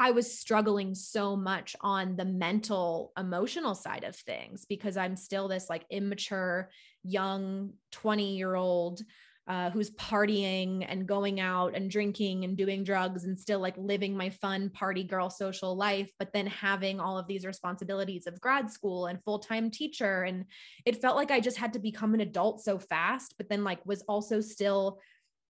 [0.00, 5.46] i was struggling so much on the mental emotional side of things because i'm still
[5.46, 6.70] this like immature
[7.04, 9.02] young 20 year old
[9.50, 14.16] uh, who's partying and going out and drinking and doing drugs and still like living
[14.16, 18.70] my fun party girl social life, but then having all of these responsibilities of grad
[18.70, 20.22] school and full time teacher.
[20.22, 20.44] And
[20.86, 23.84] it felt like I just had to become an adult so fast, but then like
[23.84, 25.00] was also still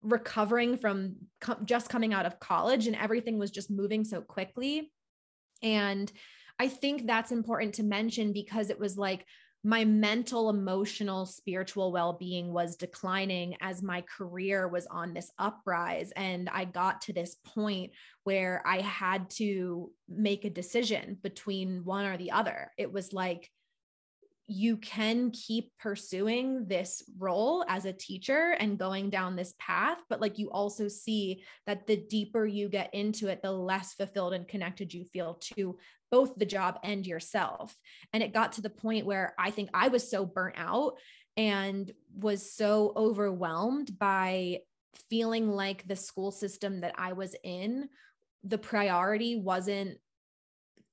[0.03, 4.91] recovering from co- just coming out of college and everything was just moving so quickly.
[5.61, 6.11] And
[6.59, 9.25] I think that's important to mention because it was like,
[9.65, 16.11] my mental, emotional, spiritual well being was declining as my career was on this uprise.
[16.17, 17.93] And I got to this point
[18.25, 22.71] where I had to make a decision between one or the other.
[22.77, 23.49] It was like,
[24.53, 30.21] you can keep pursuing this role as a teacher and going down this path but
[30.21, 34.47] like you also see that the deeper you get into it the less fulfilled and
[34.47, 35.77] connected you feel to
[36.13, 37.75] both the job and yourself.
[38.13, 40.93] And it got to the point where i think i was so burnt out
[41.35, 44.59] and was so overwhelmed by
[45.09, 47.89] feeling like the school system that i was in
[48.43, 49.97] the priority wasn't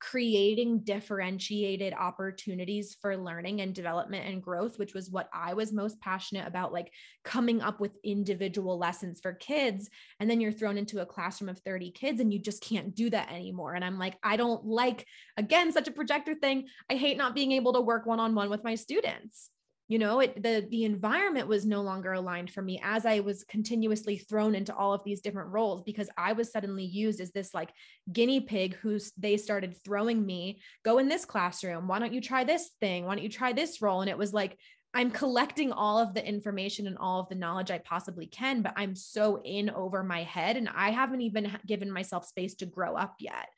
[0.00, 6.00] creating differentiated opportunities for learning and development and growth which was what i was most
[6.00, 6.90] passionate about like
[7.24, 9.90] coming up with individual lessons for kids.
[10.18, 13.10] And then you're thrown into a classroom of 30 kids and you just can't do
[13.10, 13.74] that anymore.
[13.74, 16.68] And i'm like i don't like again such a projector thing.
[16.90, 19.50] I hate not being able to work one on one with my students
[19.90, 23.44] you know it the the environment was no longer aligned for me as i was
[23.44, 27.52] continuously thrown into all of these different roles because i was suddenly used as this
[27.52, 27.70] like
[28.12, 31.88] guinea pig who's they started throwing me go in this classroom.
[31.88, 33.04] Why don't you try this thing?
[33.04, 34.00] Why don't you try this role?
[34.00, 34.58] And it was like
[34.92, 38.72] i'm collecting all of the information and all of the knowledge i possibly can but
[38.76, 42.96] i'm so in over my head and i haven't even given myself space to grow
[42.96, 43.48] up yet.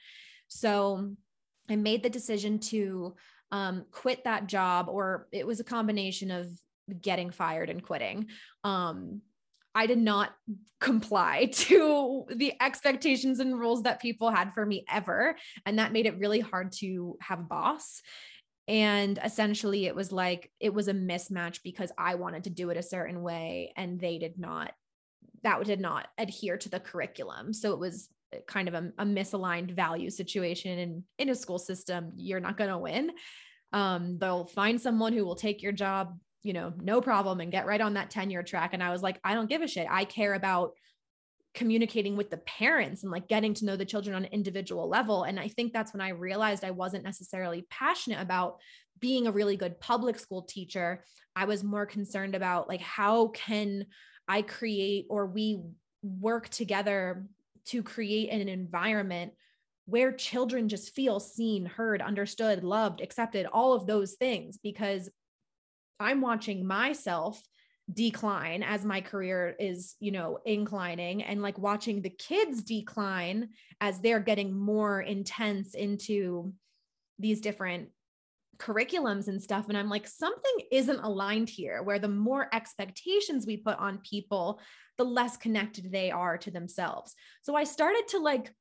[0.48, 1.14] So
[1.70, 3.14] i made the decision to
[3.52, 6.48] um, quit that job, or it was a combination of
[7.00, 8.26] getting fired and quitting.
[8.64, 9.20] Um,
[9.74, 10.32] I did not
[10.80, 15.36] comply to the expectations and rules that people had for me ever.
[15.64, 18.02] And that made it really hard to have a boss.
[18.68, 22.76] And essentially, it was like it was a mismatch because I wanted to do it
[22.76, 24.72] a certain way and they did not,
[25.42, 27.52] that did not adhere to the curriculum.
[27.52, 28.08] So it was
[28.46, 30.78] kind of a, a misaligned value situation.
[30.78, 33.12] And in a school system, you're not going to win
[33.72, 37.66] um, they'll find someone who will take your job, you know, no problem and get
[37.66, 38.74] right on that tenure track.
[38.74, 39.86] And I was like, I don't give a shit.
[39.90, 40.72] I care about
[41.54, 45.24] communicating with the parents and like getting to know the children on an individual level.
[45.24, 48.58] And I think that's when I realized I wasn't necessarily passionate about
[49.00, 51.04] being a really good public school teacher.
[51.34, 53.86] I was more concerned about like, how can
[54.28, 55.60] I create or we
[56.02, 57.26] work together
[57.66, 59.32] to create an environment
[59.86, 65.08] where children just feel seen, heard, understood, loved, accepted, all of those things, because
[65.98, 67.42] I'm watching myself
[67.92, 73.48] decline as my career is, you know, inclining and like watching the kids decline
[73.80, 76.52] as they're getting more intense into
[77.18, 77.88] these different
[78.58, 79.68] curriculums and stuff.
[79.68, 84.60] And I'm like, something isn't aligned here, where the more expectations we put on people,
[85.02, 87.16] the less connected they are to themselves.
[87.42, 88.54] So I started to like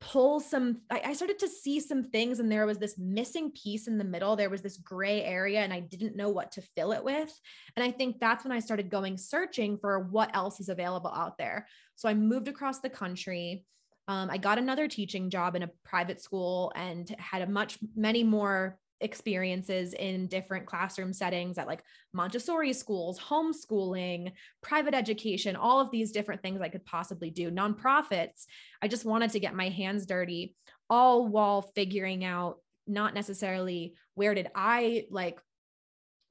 [0.00, 3.98] pull some I, started to see some things and there was this missing piece in
[3.98, 4.34] the middle.
[4.34, 7.38] There was this gray area and i didn't know what to fill it with.
[7.76, 11.36] And i think that's when i started going searching for what else is available out
[11.38, 11.66] there.
[11.96, 13.64] So i moved across the country.
[14.08, 18.24] Um, i got another teaching job in a private school and had a much many
[18.24, 25.90] more experiences in different classroom settings at like Montessori schools, homeschooling, private education, all of
[25.90, 28.46] these different things I could possibly do, nonprofits.
[28.82, 30.56] I just wanted to get my hands dirty,
[30.88, 35.38] all while figuring out not necessarily where did I like,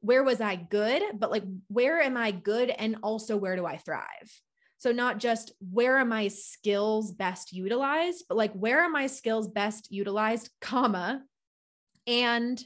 [0.01, 2.69] where was I good, but like, where am I good?
[2.69, 4.41] And also, where do I thrive?
[4.79, 9.47] So, not just where are my skills best utilized, but like, where are my skills
[9.47, 11.23] best utilized, comma,
[12.07, 12.61] and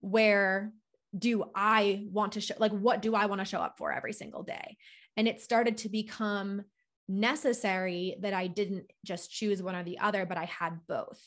[0.00, 0.72] where
[1.16, 4.12] do I want to show, like, what do I want to show up for every
[4.12, 4.76] single day?
[5.16, 6.62] And it started to become
[7.08, 11.20] necessary that I didn't just choose one or the other, but I had both.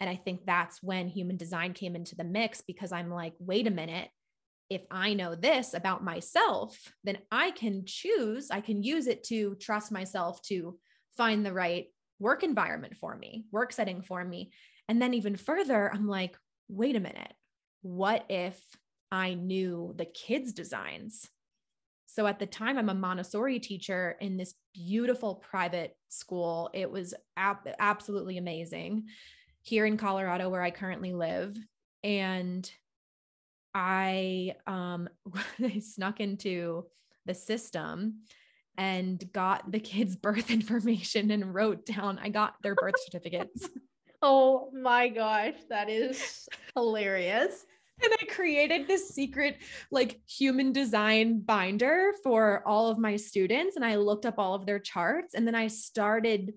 [0.00, 3.66] And I think that's when human design came into the mix because I'm like, wait
[3.66, 4.08] a minute.
[4.70, 9.56] If I know this about myself, then I can choose, I can use it to
[9.56, 10.78] trust myself to
[11.16, 11.86] find the right
[12.18, 14.52] work environment for me, work setting for me.
[14.88, 16.36] And then even further, I'm like,
[16.68, 17.32] wait a minute,
[17.82, 18.60] what if
[19.10, 21.28] I knew the kids' designs?
[22.06, 26.70] So at the time, I'm a Montessori teacher in this beautiful private school.
[26.72, 29.06] It was ab- absolutely amazing
[29.62, 31.56] here in Colorado, where I currently live.
[32.04, 32.70] And
[33.74, 35.08] I, um,
[35.62, 36.86] I snuck into
[37.26, 38.20] the system
[38.76, 43.68] and got the kids' birth information and wrote down, I got their birth certificates.
[44.26, 47.66] Oh my gosh, that is hilarious.
[48.02, 49.58] And I created this secret,
[49.90, 53.76] like human design binder for all of my students.
[53.76, 55.34] And I looked up all of their charts.
[55.34, 56.54] And then I started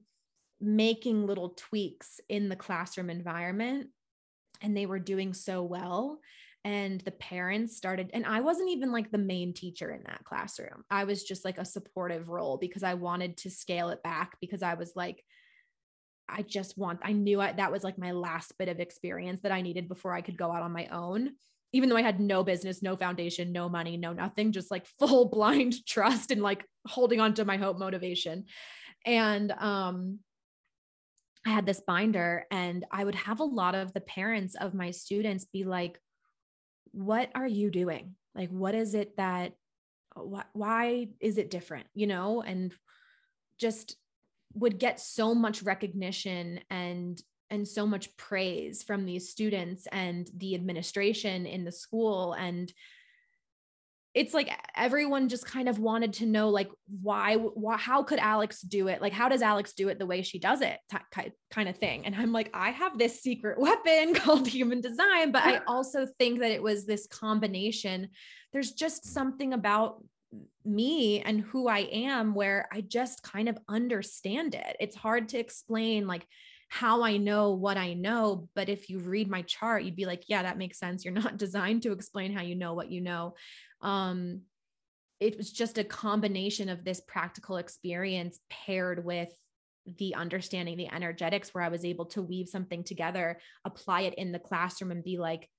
[0.62, 3.88] making little tweaks in the classroom environment.
[4.62, 6.22] And they were doing so well.
[6.64, 10.86] And the parents started, and I wasn't even like the main teacher in that classroom.
[10.90, 14.64] I was just like a supportive role because I wanted to scale it back because
[14.64, 15.22] I was like,
[16.30, 19.52] I just want, I knew I, that was like my last bit of experience that
[19.52, 21.32] I needed before I could go out on my own.
[21.74, 25.26] Even though I had no business, no foundation, no money, no nothing, just like full
[25.30, 28.46] blind trust and like holding on to my hope motivation.
[29.06, 30.20] And um,
[31.46, 34.92] I had this binder, and I would have a lot of the parents of my
[34.92, 36.00] students be like,
[36.92, 38.16] What are you doing?
[38.36, 39.54] Like, what is it that,
[40.16, 41.88] wh- why is it different?
[41.94, 42.74] You know, and
[43.60, 43.96] just
[44.60, 50.56] would get so much recognition and and so much praise from these students and the
[50.56, 52.34] administration in the school.
[52.34, 52.72] And
[54.14, 56.70] it's like everyone just kind of wanted to know like
[57.02, 59.02] why, why how could alex do it?
[59.02, 62.06] Like how does alex do it the way she does it t- kind of thing?
[62.06, 66.40] And i'm like i have this secret weapon called human design but i also think
[66.40, 68.10] that it was this combination.
[68.54, 70.04] There's just something about
[70.66, 74.76] me and who I am where I just kind of understand it.
[74.80, 76.26] It's hard to explain like
[76.70, 80.24] how I know what I know, but if you read my chart, you'd be like,
[80.28, 81.06] yeah, that makes sense.
[81.06, 83.36] You're not designed to explain how you know what you know.
[83.82, 84.42] Um,
[85.20, 89.30] it was just a combination of this practical experience paired with
[89.98, 94.32] the understanding the energetics where I was able to weave something together, apply it in
[94.32, 95.50] the classroom and be like,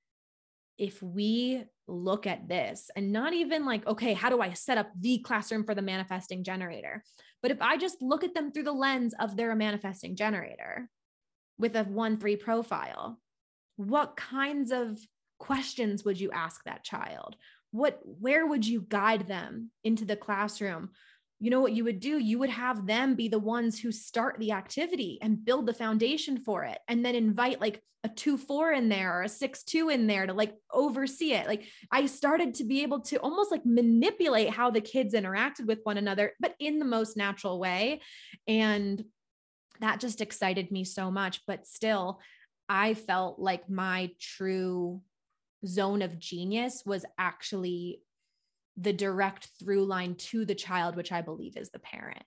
[0.76, 4.90] if we look at this and not even like, okay, how do I set up
[5.00, 7.02] the classroom for the manifesting generator?
[7.42, 10.88] But if I just look at them through the lens of their manifesting generator
[11.58, 13.18] with a one three profile,
[13.76, 14.98] what kinds of
[15.38, 17.36] questions would you ask that child?
[17.70, 20.90] What, where would you guide them into the classroom?
[21.40, 22.18] You know what you would do?
[22.18, 26.38] You would have them be the ones who start the activity and build the foundation
[26.38, 29.88] for it, and then invite like a two four in there or a six two
[29.88, 31.46] in there to like oversee it.
[31.46, 35.80] Like I started to be able to almost like manipulate how the kids interacted with
[35.82, 38.00] one another, but in the most natural way.
[38.46, 39.04] And
[39.80, 41.40] that just excited me so much.
[41.46, 42.20] But still,
[42.68, 45.02] I felt like my true
[45.66, 48.00] zone of genius was actually
[48.80, 52.22] the direct through line to the child, which I believe is the parent.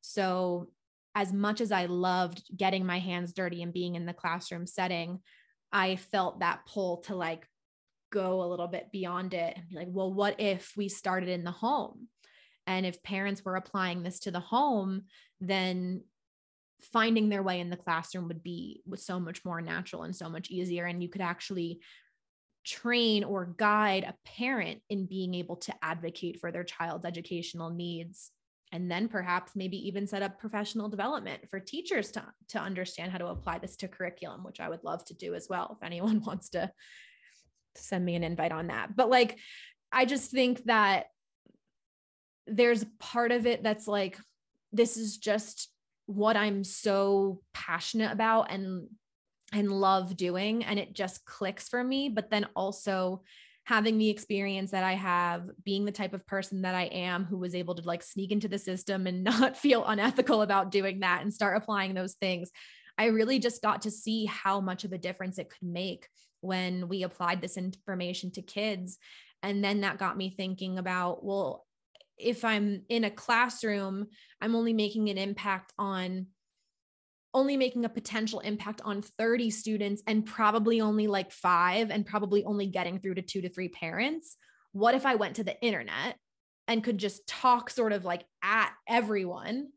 [0.00, 0.68] So,
[1.16, 5.20] as much as I loved getting my hands dirty and being in the classroom setting,
[5.72, 7.46] I felt that pull to like
[8.10, 11.44] go a little bit beyond it and be like, well, what if we started in
[11.44, 12.08] the home?
[12.66, 15.02] And if parents were applying this to the home,
[15.40, 16.02] then
[16.92, 20.50] finding their way in the classroom would be so much more natural and so much
[20.50, 21.80] easier and you could actually
[22.64, 28.30] train or guide a parent in being able to advocate for their child's educational needs
[28.74, 33.18] and then perhaps maybe even set up professional development for teachers to, to understand how
[33.18, 35.76] to apply this to curriculum, which I would love to do as well.
[35.78, 36.72] If anyone wants to
[37.76, 38.96] send me an invite on that.
[38.96, 39.38] But like,
[39.92, 41.06] I just think that
[42.48, 44.18] there's part of it that's like,
[44.72, 45.70] this is just
[46.06, 48.88] what I'm so passionate about and
[49.54, 53.22] and love doing and it just clicks for me but then also
[53.64, 57.38] having the experience that I have, being the type of person that I am who
[57.38, 61.22] was able to like sneak into the system and not feel unethical about doing that
[61.22, 62.50] and start applying those things.
[62.96, 66.08] I really just got to see how much of a difference it could make
[66.42, 68.98] when we applied this information to kids.
[69.42, 71.66] And then that got me thinking about, well,
[72.16, 74.06] if I'm in a classroom,
[74.40, 76.26] I'm only making an impact on
[77.34, 82.44] only making a potential impact on 30 students and probably only like five and probably
[82.44, 84.36] only getting through to two to three parents.
[84.72, 86.16] What if I went to the internet
[86.68, 89.68] and could just talk sort of like at everyone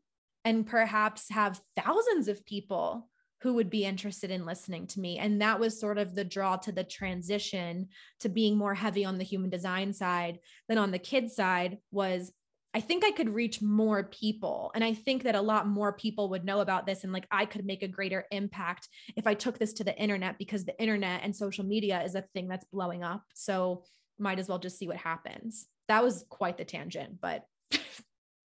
[0.44, 3.08] and perhaps have thousands of people
[3.42, 5.18] who would be interested in listening to me.
[5.18, 7.88] And that was sort of the draw to the transition
[8.20, 10.38] to being more heavy on the human design side
[10.68, 12.32] than on the kid side was
[12.74, 14.70] I think I could reach more people.
[14.74, 17.02] And I think that a lot more people would know about this.
[17.02, 20.38] And like I could make a greater impact if I took this to the internet
[20.38, 23.22] because the internet and social media is a thing that's blowing up.
[23.34, 23.84] So
[24.18, 25.66] might as well just see what happens.
[25.88, 27.44] That was quite the tangent, but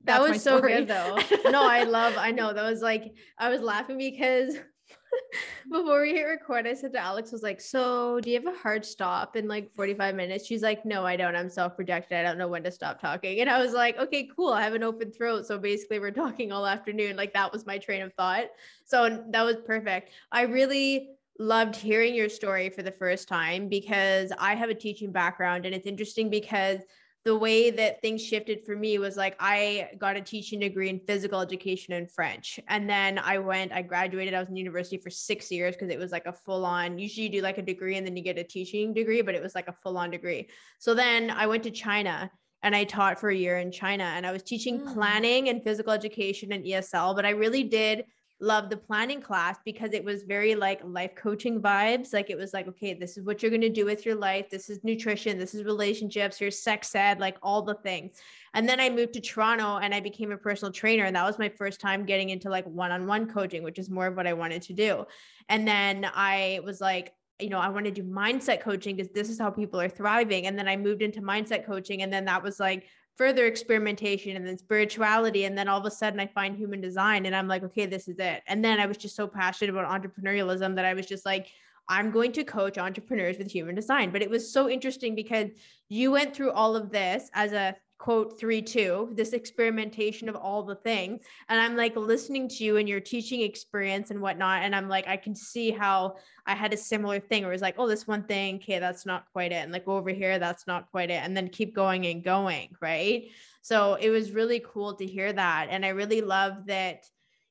[0.05, 1.17] that was so good though.
[1.49, 4.55] no, I love, I know that was like, I was laughing because
[5.71, 8.57] before we hit record, I said to Alex, was like, so do you have a
[8.57, 10.45] hard stop in like 45 minutes?
[10.45, 11.35] She's like, no, I don't.
[11.35, 12.17] I'm self-projected.
[12.17, 13.39] I don't know when to stop talking.
[13.39, 14.53] And I was like, okay, cool.
[14.53, 15.45] I have an open throat.
[15.45, 17.15] So basically we're talking all afternoon.
[17.15, 18.45] Like that was my train of thought.
[18.85, 20.11] So that was perfect.
[20.31, 25.11] I really loved hearing your story for the first time because I have a teaching
[25.11, 26.79] background and it's interesting because
[27.25, 30.99] the way that things shifted for me was like I got a teaching degree in
[30.99, 32.59] physical education and French.
[32.67, 35.99] And then I went, I graduated, I was in university for six years because it
[35.99, 38.37] was like a full on, usually you do like a degree and then you get
[38.37, 40.49] a teaching degree, but it was like a full on degree.
[40.79, 42.29] So then I went to China
[42.61, 44.93] and I taught for a year in China and I was teaching mm.
[44.93, 48.03] planning and physical education and ESL, but I really did
[48.43, 52.13] love the planning class because it was very like life coaching vibes.
[52.13, 54.49] Like it was like, okay, this is what you're going to do with your life.
[54.49, 55.39] This is nutrition.
[55.39, 56.37] This is relationships.
[56.37, 58.17] Here's sex ed, like all the things.
[58.53, 61.05] And then I moved to Toronto and I became a personal trainer.
[61.05, 63.89] And that was my first time getting into like one on one coaching, which is
[63.89, 65.05] more of what I wanted to do.
[65.47, 69.29] And then I was like, you know, I want to do mindset coaching because this
[69.29, 70.47] is how people are thriving.
[70.47, 72.01] And then I moved into mindset coaching.
[72.01, 72.87] And then that was like
[73.17, 77.25] further experimentation and then spirituality and then all of a sudden i find human design
[77.25, 78.41] and i'm like okay this is it.
[78.47, 81.47] And then i was just so passionate about entrepreneurialism that i was just like
[81.89, 84.11] i'm going to coach entrepreneurs with human design.
[84.11, 85.49] But it was so interesting because
[85.89, 90.63] you went through all of this as a quote three two this experimentation of all
[90.63, 91.21] the things.
[91.49, 95.07] And i'm like listening to you and your teaching experience and whatnot and i'm like
[95.07, 96.15] i can see how
[96.45, 99.25] i had a similar thing where it's like oh this one thing okay that's not
[99.31, 99.63] quite it.
[99.63, 101.21] And like over here that's not quite it.
[101.23, 103.25] And then keep going and going right?
[103.61, 105.67] So it was really cool to hear that.
[105.69, 107.05] And i really love that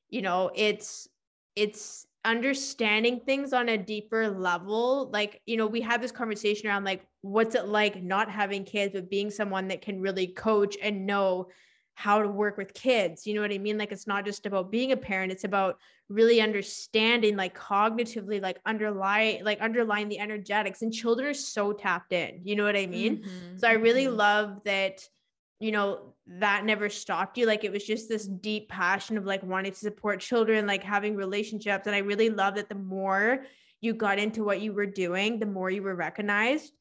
[0.09, 1.07] you know it's
[1.55, 5.09] it's understanding things on a deeper level.
[5.11, 8.93] Like you know we had this conversation around like what's it like not having kids
[8.93, 11.47] but being someone that can really coach and know
[11.95, 14.69] how to work with kids you know what i mean like it's not just about
[14.69, 15.77] being a parent it's about
[16.09, 22.11] really understanding like cognitively like underlie like underlying the energetics and children are so tapped
[22.11, 23.57] in you know what i mean mm-hmm.
[23.57, 24.17] so i really mm-hmm.
[24.17, 25.07] love that
[25.59, 29.43] you know that never stopped you like it was just this deep passion of like
[29.43, 33.45] wanting to support children like having relationships and i really love that the more
[33.79, 36.73] you got into what you were doing the more you were recognized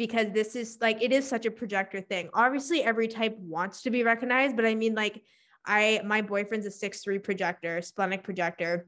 [0.00, 2.30] because this is like it is such a projector thing.
[2.32, 5.22] Obviously every type wants to be recognized but i mean like
[5.66, 8.86] i my boyfriend's a six three projector splenic projector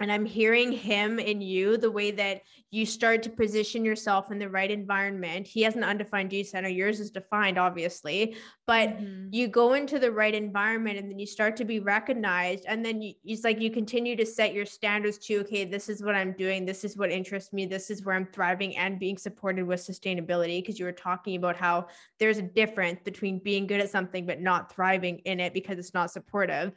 [0.00, 4.38] and i'm hearing him in you the way that you start to position yourself in
[4.38, 5.46] the right environment.
[5.46, 6.68] He has an undefined g center.
[6.68, 8.36] Yours is defined obviously
[8.66, 9.28] but mm-hmm.
[9.30, 13.00] you go into the right environment and then you start to be recognized and then
[13.00, 16.32] you, it's like you continue to set your standards to okay this is what i'm
[16.32, 16.66] doing.
[16.66, 17.66] This is what interests me.
[17.66, 21.56] This is where i'm thriving and being supported with sustainability because you were talking about
[21.56, 21.86] how
[22.18, 25.94] there's a difference between being good at something but not thriving in it because it's
[25.94, 26.72] not supportive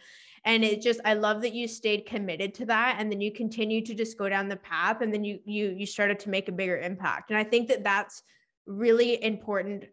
[0.50, 3.86] and it just i love that you stayed committed to that and then you continue
[3.86, 6.52] to just go down the path and then you you you started to make a
[6.52, 8.24] bigger impact and i think that that's
[8.66, 9.86] really important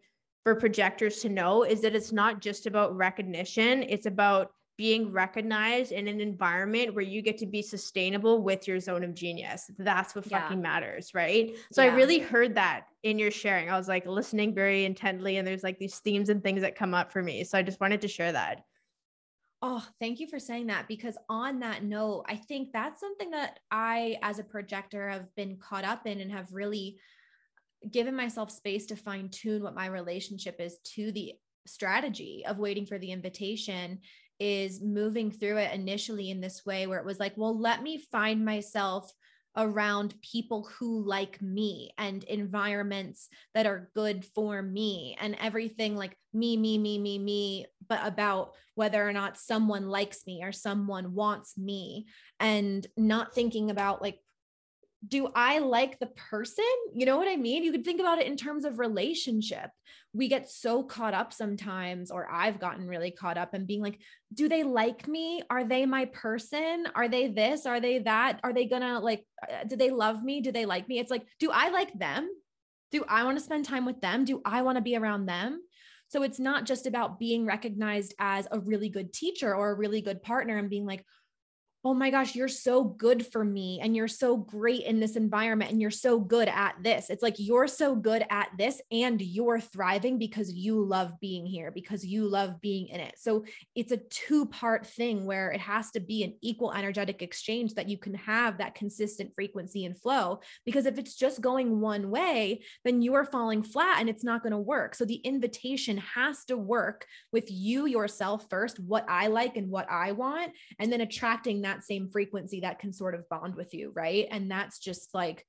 [0.42, 5.90] for projectors to know is that it's not just about recognition it's about being recognized
[5.90, 9.70] in an environment where you get to be sustainable with your zone of genius.
[9.78, 10.42] That's what yeah.
[10.42, 11.56] fucking matters, right?
[11.72, 11.90] So yeah.
[11.90, 13.70] I really heard that in your sharing.
[13.70, 16.92] I was like listening very intently, and there's like these themes and things that come
[16.92, 17.42] up for me.
[17.42, 18.64] So I just wanted to share that.
[19.62, 23.58] Oh, thank you for saying that because on that note, I think that's something that
[23.70, 26.98] I as a projector have been caught up in and have really
[27.90, 31.32] given myself space to fine tune what my relationship is to the
[31.66, 34.00] strategy of waiting for the invitation
[34.38, 37.98] is moving through it initially in this way where it was like, well, let me
[38.12, 39.10] find myself
[39.56, 46.16] around people who like me and environments that are good for me and everything like
[46.34, 51.14] me, me, me, me, me, but about whether or not someone likes me or someone
[51.14, 52.06] wants me.
[52.38, 54.18] And not thinking about like
[55.06, 56.64] do I like the person?
[56.94, 57.62] You know what I mean?
[57.62, 59.70] You could think about it in terms of relationship.
[60.12, 63.98] We get so caught up sometimes, or I've gotten really caught up in being like,
[64.32, 65.42] do they like me?
[65.50, 66.86] Are they my person?
[66.94, 67.66] Are they this?
[67.66, 68.40] Are they that?
[68.42, 70.40] Are they gonna like, uh, do they love me?
[70.40, 70.98] Do they like me?
[70.98, 72.28] It's like, do I like them?
[72.92, 74.24] Do I want to spend time with them?
[74.24, 75.60] Do I want to be around them?
[76.08, 80.00] So it's not just about being recognized as a really good teacher or a really
[80.00, 81.04] good partner and being like,
[81.86, 85.70] oh my gosh, you're so good for me and you're so great in this environment
[85.70, 87.10] and you're so good at this.
[87.10, 91.70] It's like you're so good at this and you're thriving because you love being here,
[91.70, 93.14] because you love being in it.
[93.18, 93.44] So
[93.76, 97.88] it's a two part thing where it has to be an equal energetic exchange that
[97.88, 100.40] you can have that consistent frequency and flow.
[100.64, 104.42] Because if it's just going one way, then you are falling flat and it's not
[104.42, 104.96] going to work.
[104.96, 109.88] So the invitation has to work with you yourself first, what I like and what
[109.88, 113.74] I want, and then attracting that that same frequency that can sort of bond with
[113.74, 113.92] you.
[113.94, 114.26] Right.
[114.30, 115.46] And that's just like,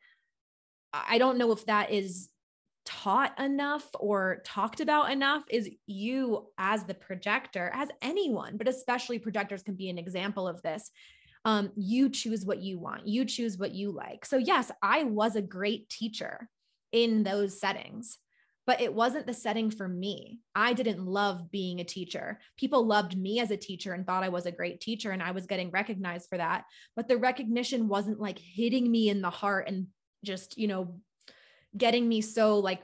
[0.94, 2.30] I don't know if that is
[2.86, 9.20] taught enough or talked about enough is you as the projector as anyone but especially
[9.20, 10.90] projectors can be an example of this
[11.44, 15.36] um, you choose what you want you choose what you like so yes i was
[15.36, 16.48] a great teacher
[16.94, 18.20] in those settings
[18.68, 20.40] but it wasn't the setting for me.
[20.54, 22.40] I didn't love being a teacher.
[22.58, 25.32] People loved me as a teacher and thought I was a great teacher, and I
[25.32, 26.66] was getting recognized for that.
[26.94, 29.88] But the recognition wasn't like hitting me in the heart and
[30.24, 31.00] just, you know,
[31.76, 32.82] getting me so like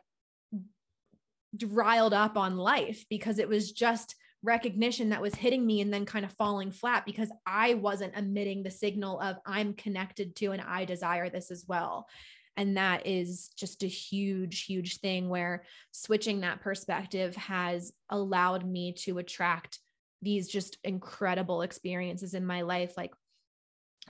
[1.68, 6.06] riled up on life because it was just recognition that was hitting me and then
[6.06, 10.62] kind of falling flat because I wasn't emitting the signal of I'm connected to and
[10.62, 12.08] I desire this as well.
[12.56, 18.94] And that is just a huge, huge thing where switching that perspective has allowed me
[19.00, 19.80] to attract
[20.22, 23.14] these just incredible experiences in my life, like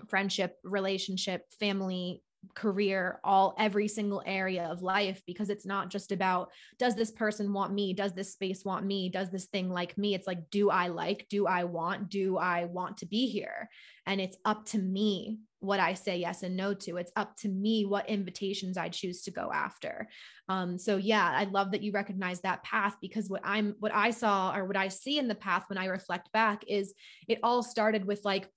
[0.08, 2.22] friendship, relationship, family,
[2.56, 7.54] career all every single area of life because it's not just about does this person
[7.54, 7.94] want me?
[7.94, 9.10] Does this space want me?
[9.10, 10.14] Does this thing like me?
[10.14, 13.70] It's like do i like do i want do i want to be here?
[14.06, 16.98] And it's up to me what I say yes and no to.
[16.98, 20.10] It's up to me what invitations I choose to go after.
[20.50, 24.12] Um, so yeah, I love that you recognize that path because what I'm what I
[24.12, 26.94] saw or what I see in the path when I reflect back is
[27.30, 28.50] it all started with like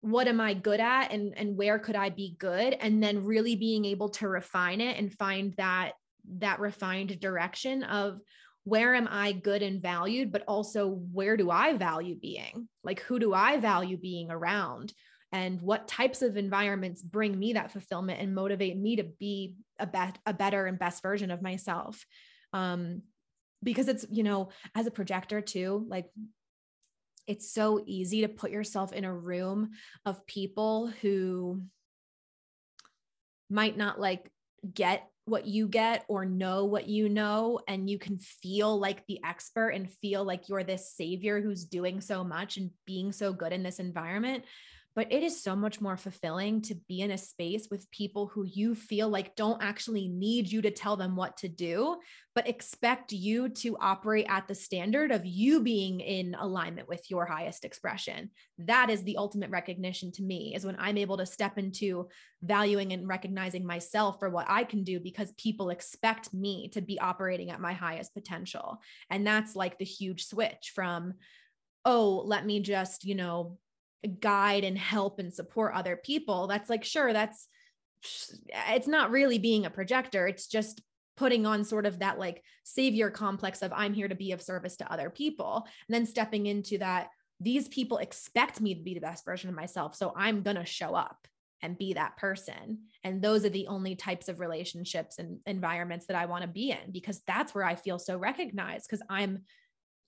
[0.00, 3.56] what am I good at and and where could I be good and then really
[3.56, 5.92] being able to refine it and find that
[6.38, 8.20] that refined direction of
[8.64, 13.18] where am I good and valued but also where do I value being like who
[13.18, 14.92] do I value being around
[15.32, 19.86] and what types of environments bring me that fulfillment and motivate me to be a,
[19.86, 22.04] bet- a better and best version of myself.
[22.52, 23.02] Um
[23.62, 26.06] because it's you know as a projector too like
[27.26, 29.70] it's so easy to put yourself in a room
[30.06, 31.60] of people who
[33.50, 34.30] might not like
[34.74, 39.20] get what you get or know what you know and you can feel like the
[39.22, 43.52] expert and feel like you're this savior who's doing so much and being so good
[43.52, 44.44] in this environment
[44.98, 48.42] but it is so much more fulfilling to be in a space with people who
[48.44, 51.96] you feel like don't actually need you to tell them what to do,
[52.34, 57.24] but expect you to operate at the standard of you being in alignment with your
[57.24, 58.28] highest expression.
[58.58, 62.08] That is the ultimate recognition to me, is when I'm able to step into
[62.42, 66.98] valuing and recognizing myself for what I can do because people expect me to be
[66.98, 68.80] operating at my highest potential.
[69.10, 71.14] And that's like the huge switch from,
[71.84, 73.58] oh, let me just, you know,
[74.20, 77.48] guide and help and support other people that's like sure that's
[78.68, 80.82] it's not really being a projector it's just
[81.16, 84.76] putting on sort of that like savior complex of i'm here to be of service
[84.76, 87.08] to other people and then stepping into that
[87.40, 90.64] these people expect me to be the best version of myself so i'm going to
[90.64, 91.26] show up
[91.60, 96.16] and be that person and those are the only types of relationships and environments that
[96.16, 99.40] i want to be in because that's where i feel so recognized because i'm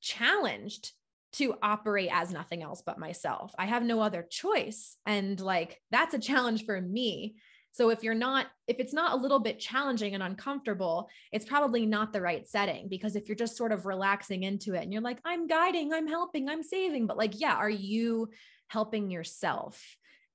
[0.01, 0.93] challenged
[1.33, 3.55] to operate as nothing else but myself.
[3.59, 4.97] I have no other choice.
[5.07, 7.37] And like that's a challenge for me.
[7.73, 11.87] So if you're not, if it's not a little bit challenging and uncomfortable, it's probably
[11.87, 15.03] not the right setting because if you're just sort of relaxing into it and you're
[15.03, 18.31] like, I'm guiding, I'm helping, I'm saving, but like, yeah, are you
[18.67, 19.81] helping yourself?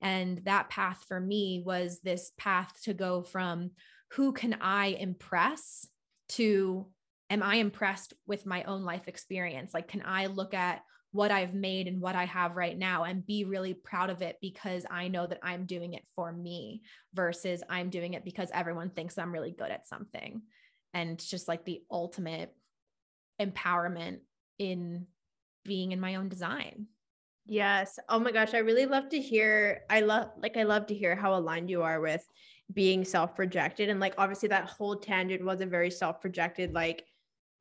[0.02, 3.72] And that path for me was this path to go from
[4.12, 5.88] who can I impress
[6.30, 6.88] to
[7.30, 9.74] am I impressed with my own life experience?
[9.74, 13.26] Like, can I look at what I've made and what I have right now and
[13.26, 16.82] be really proud of it because I know that I'm doing it for me
[17.14, 20.42] versus I'm doing it because everyone thinks I'm really good at something.
[20.94, 22.54] And it's just like the ultimate
[23.42, 24.20] empowerment
[24.60, 25.08] in
[25.64, 26.88] being in my own design.
[27.46, 27.98] Yes.
[28.10, 31.16] Oh my gosh, I really love to hear I love like I love to hear
[31.16, 32.26] how aligned you are with
[32.74, 37.06] being self-projected and like obviously that whole tangent was a very self-projected like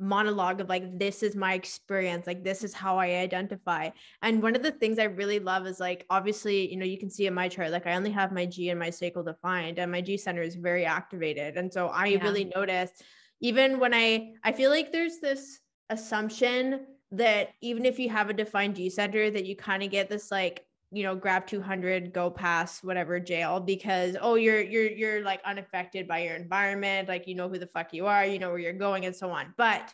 [0.04, 3.88] monologue of like this is my experience like this is how i identify
[4.22, 7.10] and one of the things i really love is like obviously you know you can
[7.10, 9.90] see in my chart like i only have my g and my sacral defined and
[9.90, 12.22] my g center is very activated and so i yeah.
[12.22, 13.02] really noticed
[13.40, 18.34] even when i i feel like there's this assumption that even if you have a
[18.34, 22.30] defined g center that you kind of get this like you know grab 200 go
[22.30, 27.34] past whatever jail because oh you're you're you're like unaffected by your environment like you
[27.34, 29.52] know who the fuck you are you know where you're going and so on.
[29.56, 29.92] But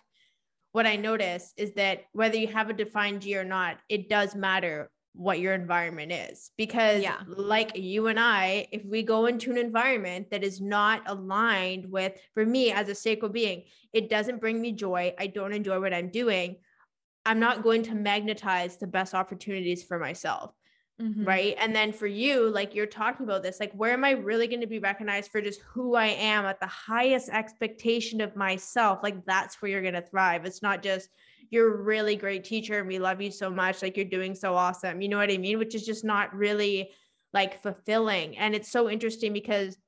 [0.72, 4.36] what i notice is that whether you have a defined g or not it does
[4.36, 7.18] matter what your environment is because yeah.
[7.26, 12.12] like you and I if we go into an environment that is not aligned with
[12.34, 15.12] for me as a sacral being it doesn't bring me joy.
[15.18, 16.56] I don't enjoy what I'm doing.
[17.26, 20.54] I'm not going to magnetize the best opportunities for myself
[21.00, 21.24] Mm-hmm.
[21.24, 21.56] Right.
[21.58, 24.60] And then for you, like you're talking about this, like, where am I really going
[24.60, 28.98] to be recognized for just who I am at the highest expectation of myself?
[29.02, 30.44] Like, that's where you're going to thrive.
[30.44, 31.08] It's not just
[31.48, 33.80] you're a really great teacher and we love you so much.
[33.82, 35.00] Like, you're doing so awesome.
[35.00, 35.58] You know what I mean?
[35.58, 36.90] Which is just not really
[37.32, 38.36] like fulfilling.
[38.36, 39.78] And it's so interesting because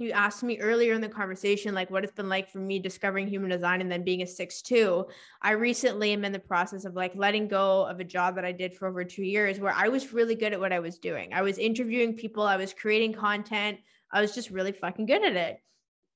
[0.00, 3.28] you asked me earlier in the conversation like what it's been like for me discovering
[3.28, 5.06] human design and then being a six two
[5.42, 8.52] i recently am in the process of like letting go of a job that i
[8.52, 11.32] did for over two years where i was really good at what i was doing.
[11.32, 13.78] I was interviewing people i was creating content
[14.12, 15.60] i was just really fucking good at it.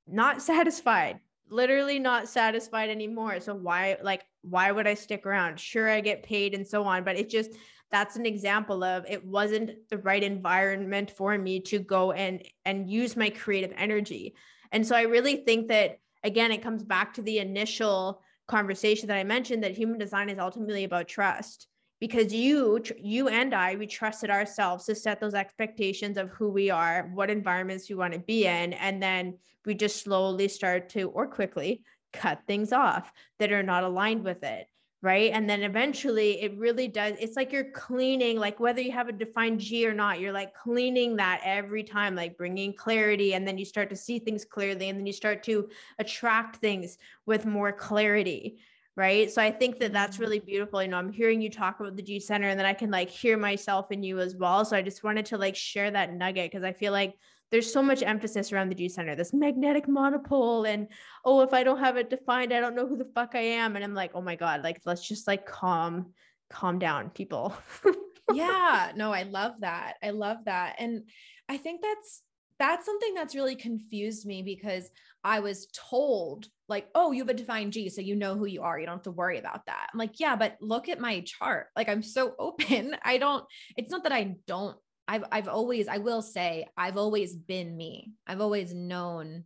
[0.07, 1.21] Not satisfied
[1.51, 3.39] literally not satisfied anymore.
[3.39, 5.61] So why like why would i stick around?
[5.61, 7.51] Sure i get paid and so on but it just
[7.95, 12.91] that's an example of it wasn't the right environment for me to go and and
[12.91, 14.35] use my creative energy.
[14.73, 19.17] And so i really think that again it comes back to the initial conversation that
[19.17, 21.69] i mentioned that human design is ultimately about trust
[22.01, 26.71] because you you and i we trusted ourselves to set those expectations of who we
[26.71, 31.05] are what environments we want to be in and then we just slowly start to
[31.11, 31.83] or quickly
[32.13, 34.67] cut things off that are not aligned with it
[35.05, 35.33] right?
[35.35, 39.13] And then eventually it really does it's like you're cleaning like whether you have a
[39.13, 43.59] defined g or not you're like cleaning that every time like bringing clarity and then
[43.59, 46.97] you start to see things clearly and then you start to attract things
[47.27, 48.59] with more clarity
[48.97, 49.31] right?
[49.31, 50.25] So i think that that's mm-hmm.
[50.25, 52.73] really beautiful you know i'm hearing you talk about the g center and then i
[52.73, 54.65] can like hear myself in you as well.
[54.65, 57.15] So i just wanted to like share that nugget because i feel like
[57.55, 60.89] there's so much emphasis around the G center, this magnetic monopole, and
[61.25, 63.77] oh, if I don't have it defined, I don't know who the fuck I am.
[63.77, 66.15] And I'm like, oh my God, like let's just like calm,
[66.51, 67.55] calm down, people.
[68.33, 69.95] yeah, no, I love that.
[70.03, 70.75] I love that.
[70.81, 71.05] And
[71.49, 72.23] I think that's
[72.59, 74.91] that's something that's really confused me because
[75.23, 78.63] I was told like, oh, you have a defined G, so you know who you
[78.63, 78.81] are.
[78.81, 79.91] You don't have to worry about that.
[79.93, 81.69] I'm like, yeah, but look at my chart.
[81.77, 82.97] Like I'm so open.
[83.05, 83.45] I don't,
[83.77, 84.77] it's not that I don't
[85.07, 88.13] I've I've always I will say I've always been me.
[88.27, 89.45] I've always known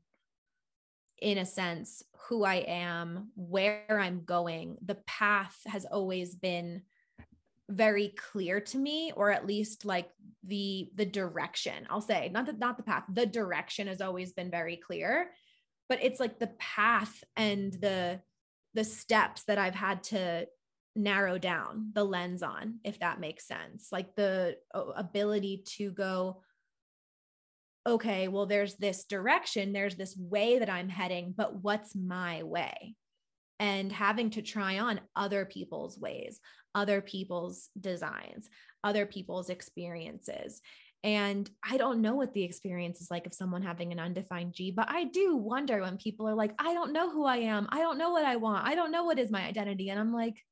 [1.21, 4.77] in a sense who I am, where I'm going.
[4.85, 6.83] The path has always been
[7.71, 10.11] very clear to me or at least like
[10.45, 11.87] the the direction.
[11.91, 13.05] I'll say not the not the path.
[13.13, 15.33] The direction has always been very clear,
[15.89, 18.21] but it's like the path and the
[18.75, 20.47] the steps that I've had to
[20.97, 23.89] narrow down the lens on, if that makes sense.
[23.93, 26.43] Like the ability to go,
[27.87, 32.95] okay, well, there's this direction, there's this way that I'm heading, but what's my way?
[33.61, 36.39] And having to try on other people's ways,
[36.75, 38.49] other people's designs,
[38.85, 40.61] other people's experiences.
[41.05, 44.71] And I don't know what the experience is like of someone having an undefined G,
[44.71, 47.69] but I do wonder when people are like, I don't know who I am.
[47.71, 48.67] I don't know what I want.
[48.67, 49.91] I don't know what is my identity.
[49.91, 50.45] And I'm like,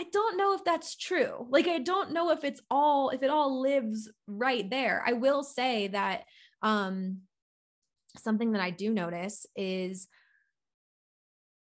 [0.00, 1.46] I don't know if that's true.
[1.50, 5.04] Like, I don't know if it's all, if it all lives right there.
[5.06, 6.22] I will say that
[6.62, 7.18] um,
[8.16, 10.08] something that I do notice is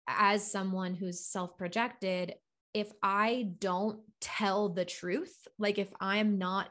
[0.07, 2.35] as someone who's self projected,
[2.75, 6.69] if I don't tell the truth, like if I'm not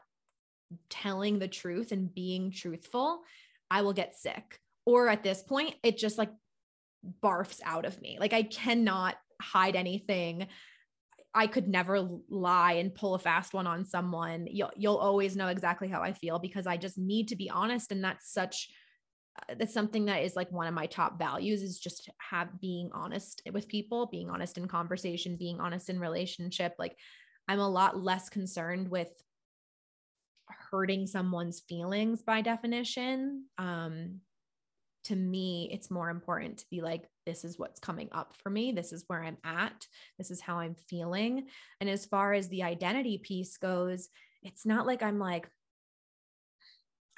[0.89, 3.23] telling the truth and being truthful,
[3.69, 4.61] I will get sick.
[4.85, 6.31] Or at this point, it just like
[7.21, 8.19] barfs out of me.
[8.21, 10.47] Like I cannot hide anything.
[11.33, 14.47] I could never lie and pull a fast one on someone.
[14.49, 17.91] You'll you'll always know exactly how I feel because I just need to be honest
[17.91, 18.69] and that's such
[19.39, 22.89] uh, that's something that is like one of my top values is just have being
[22.93, 26.73] honest with people, being honest in conversation, being honest in relationship.
[26.79, 26.95] Like
[27.47, 29.11] I'm a lot less concerned with
[30.71, 33.45] hurting someone's feelings by definition.
[33.57, 34.21] Um
[35.07, 38.71] to me, it's more important to be like, this is what's coming up for me.
[38.71, 39.85] This is where I'm at.
[40.17, 41.47] This is how I'm feeling.
[41.81, 44.09] And as far as the identity piece goes,
[44.43, 45.49] it's not like I'm like,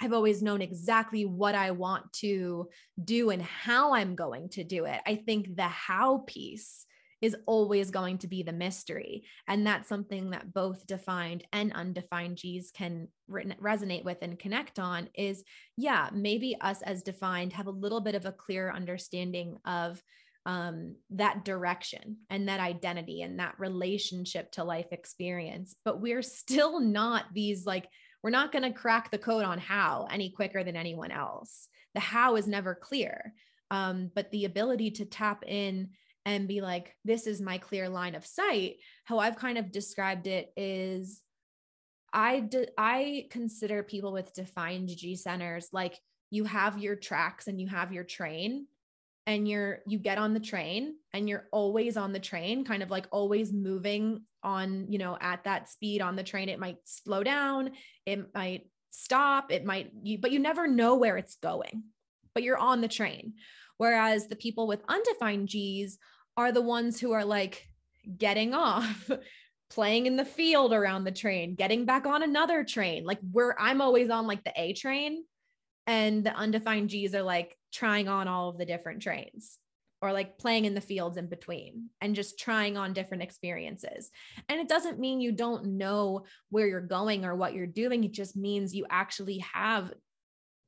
[0.02, 2.70] I've always known exactly what I want to
[3.04, 5.02] do and how I'm going to do it.
[5.06, 6.86] I think the how piece
[7.22, 9.24] is always going to be the mystery.
[9.48, 14.80] And that's something that both defined and undefined G's can re- resonate with and connect
[14.80, 15.44] on is
[15.76, 20.02] yeah, maybe us as defined have a little bit of a clearer understanding of
[20.46, 25.76] um, that direction and that identity and that relationship to life experience.
[25.84, 27.88] But we're still not these like,
[28.24, 31.68] we're not going to crack the code on how any quicker than anyone else.
[31.94, 33.34] The how is never clear.
[33.72, 35.90] Um, but the ability to tap in
[36.26, 38.78] and be like, this is my clear line of sight.
[39.06, 41.22] How I've kind of described it is
[42.14, 42.48] I,
[42.78, 46.00] I consider people with defined G centers like
[46.32, 48.68] you have your tracks and you have your train
[49.30, 52.90] and you're you get on the train and you're always on the train kind of
[52.90, 57.24] like always moving on you know at that speed on the train it might slow
[57.24, 57.72] down
[58.06, 61.84] it might stop it might you but you never know where it's going
[62.34, 63.34] but you're on the train
[63.80, 65.98] whereas the people with undefined g's
[66.38, 67.68] are the ones who are like
[68.18, 69.10] getting off
[69.72, 73.82] playing in the field around the train getting back on another train like where i'm
[73.82, 75.24] always on like the a train
[75.88, 79.58] and the undefined g's are like trying on all of the different trains
[80.02, 84.12] or like playing in the fields in between and just trying on different experiences.
[84.48, 88.04] And it doesn't mean you don't know where you're going or what you're doing.
[88.04, 89.92] It just means you actually have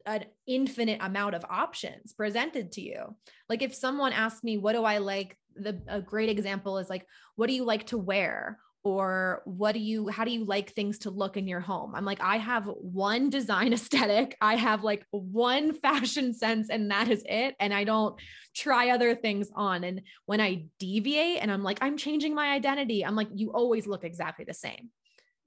[0.06, 3.16] an infinite amount of options presented to you.
[3.50, 5.38] Like if someone asks me, what do I like?
[5.56, 8.60] The a great example is like, what do you like to wear?
[8.84, 12.06] or what do you how do you like things to look in your home i'm
[12.06, 17.24] like i have one design aesthetic i have like one fashion sense and that is
[17.28, 18.16] it and i don't
[18.56, 23.06] try other things on and when i deviate and i'm like i'm changing my identity
[23.06, 24.90] i'm like you always look exactly the same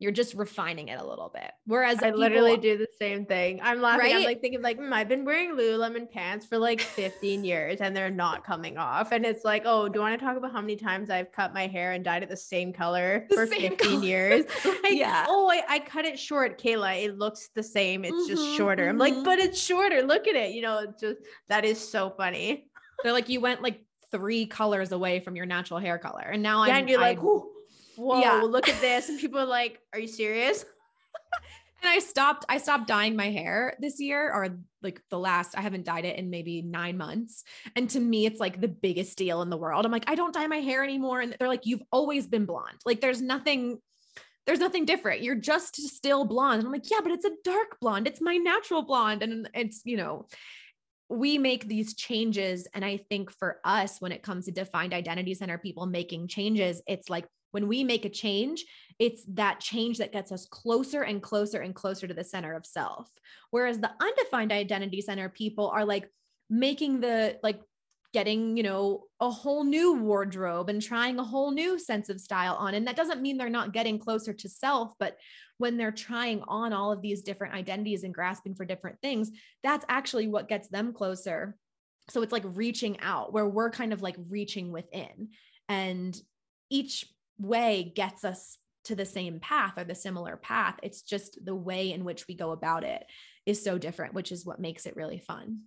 [0.01, 1.51] you're just refining it a little bit.
[1.67, 3.61] Whereas I people, literally do the same thing.
[3.63, 4.07] I'm laughing.
[4.07, 4.17] Right?
[4.17, 7.97] I'm like thinking like, mm, I've been wearing Lululemon pants for like 15 years and
[7.97, 9.13] they're not coming off.
[9.13, 11.55] And it's like, oh, do you want to talk about how many times I've cut
[11.55, 14.05] my hair and dyed it the same color the for same 15 color.
[14.05, 14.45] years?
[14.83, 15.25] Like, yeah.
[15.29, 17.03] Oh, I, I, cut it short, Kehla.
[17.03, 18.05] It looks the same.
[18.05, 18.87] It's mm-hmm, just shorter.
[18.87, 19.23] I'm like, mm-hmm.
[19.23, 20.03] but it's shorter.
[20.03, 20.53] Look at it.
[20.53, 22.67] You know, it's just that is so funny.
[23.03, 23.81] They're like, you went like
[24.11, 26.23] three colors away from your natural hair color.
[26.23, 27.19] And now yeah, I'm, and you're like,
[27.97, 28.43] whoa, yeah.
[28.43, 29.09] look at this.
[29.09, 30.63] And people are like, are you serious?
[31.83, 35.61] and I stopped, I stopped dyeing my hair this year or like the last, I
[35.61, 37.45] haven't dyed it in maybe nine months.
[37.77, 39.85] And to me, it's like the biggest deal in the world.
[39.85, 41.21] I'm like, I don't dye my hair anymore.
[41.21, 42.79] And they're like, you've always been blonde.
[42.85, 43.79] Like there's nothing,
[44.47, 45.23] there's nothing different.
[45.23, 46.59] You're just still blonde.
[46.59, 48.07] And I'm like, yeah, but it's a dark blonde.
[48.07, 49.23] It's my natural blonde.
[49.23, 50.27] And it's, you know,
[51.09, 52.67] we make these changes.
[52.75, 56.83] And I think for us, when it comes to defined identity center people making changes,
[56.87, 58.65] it's like when we make a change,
[58.99, 62.67] it's that change that gets us closer and closer and closer to the center of
[62.67, 63.09] self.
[63.51, 66.11] Whereas the undefined identity center people are like
[66.51, 67.61] making the like
[68.13, 72.57] getting, you know, a whole new wardrobe and trying a whole new sense of style
[72.57, 72.75] on.
[72.75, 75.17] And that doesn't mean they're not getting closer to self, but
[75.59, 79.31] when they're trying on all of these different identities and grasping for different things,
[79.63, 81.57] that's actually what gets them closer.
[82.11, 85.29] So it's like reaching out where we're kind of like reaching within.
[85.69, 86.21] And
[86.71, 87.07] each
[87.39, 90.77] way gets us to the same path or the similar path.
[90.83, 93.05] It's just the way in which we go about it
[93.47, 95.61] is so different, which is what makes it really fun.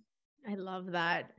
[0.48, 1.32] I love that.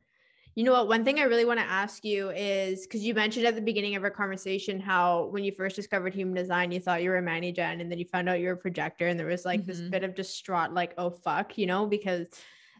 [0.56, 0.90] You know what?
[0.90, 3.96] One thing I really want to ask you is because you mentioned at the beginning
[3.96, 7.22] of our conversation how when you first discovered human design, you thought you were a
[7.22, 9.68] Manny Gen, and then you found out you're a projector, and there was like mm-hmm.
[9.68, 12.28] this bit of distraught, like, oh fuck, you know, because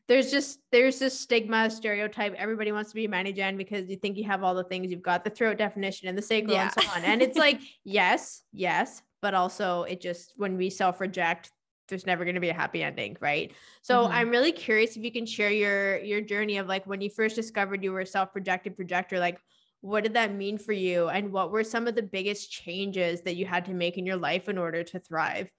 [0.10, 4.18] there's just there's this stigma stereotype everybody wants to be Manny Gen because you think
[4.18, 6.64] you have all the things you've got the throat definition and the sacral yeah.
[6.64, 11.00] and so on and it's like yes yes but also it just when we self
[11.00, 11.52] reject
[11.88, 14.14] there's never going to be a happy ending right so mm-hmm.
[14.14, 17.36] i'm really curious if you can share your your journey of like when you first
[17.36, 19.40] discovered you were a self-projected projector like
[19.82, 23.38] what did that mean for you and what were some of the biggest changes that
[23.38, 25.50] you had to make in your life in order to thrive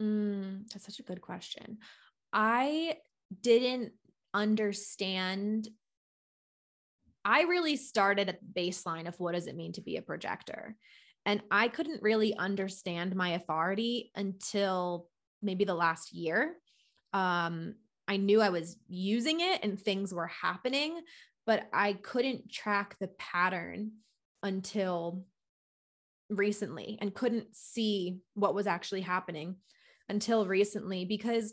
[0.00, 1.78] Mm, that's such a good question.
[2.32, 2.96] I
[3.40, 3.92] didn't
[4.34, 5.68] understand.
[7.24, 10.76] I really started at the baseline of what does it mean to be a projector.
[11.26, 15.08] And I couldn't really understand my authority until
[15.42, 16.54] maybe the last year.
[17.12, 17.74] Um,
[18.06, 21.00] I knew I was using it and things were happening,
[21.46, 23.92] but I couldn't track the pattern
[24.42, 25.24] until
[26.30, 29.56] recently and couldn't see what was actually happening
[30.08, 31.52] until recently because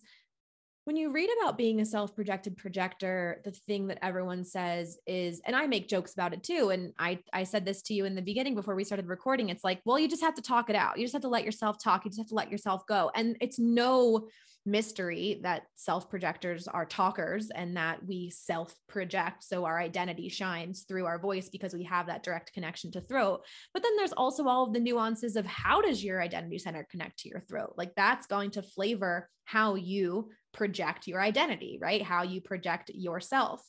[0.85, 5.55] when you read about being a self-projected projector the thing that everyone says is and
[5.55, 8.21] i make jokes about it too and i i said this to you in the
[8.21, 10.97] beginning before we started recording it's like well you just have to talk it out.
[10.97, 12.05] You just have to let yourself talk.
[12.05, 13.11] You just have to let yourself go.
[13.15, 14.27] And it's no
[14.65, 19.43] mystery that self projectors are talkers and that we self project.
[19.43, 23.41] So our identity shines through our voice because we have that direct connection to throat.
[23.73, 27.19] But then there's also all of the nuances of how does your identity center connect
[27.19, 27.73] to your throat?
[27.77, 32.01] Like that's going to flavor how you project your identity, right?
[32.01, 33.61] How you project yourself.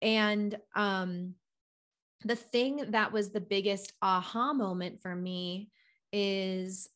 [0.00, 1.34] And um,
[2.24, 5.68] the thing that was the biggest aha moment for me
[6.12, 6.88] is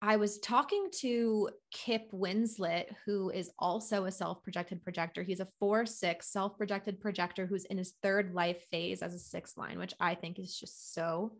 [0.00, 5.22] I was talking to Kip Winslet, who is also a self projected projector.
[5.24, 9.18] He's a four six self projected projector who's in his third life phase as a
[9.18, 11.32] six line, which I think is just so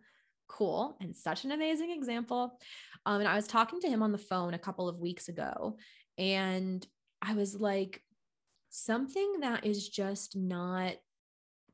[0.49, 2.59] cool and such an amazing example.
[3.07, 5.77] Um, and I was talking to him on the phone a couple of weeks ago,
[6.17, 6.85] and
[7.23, 8.03] I was like,
[8.71, 10.95] something that is just not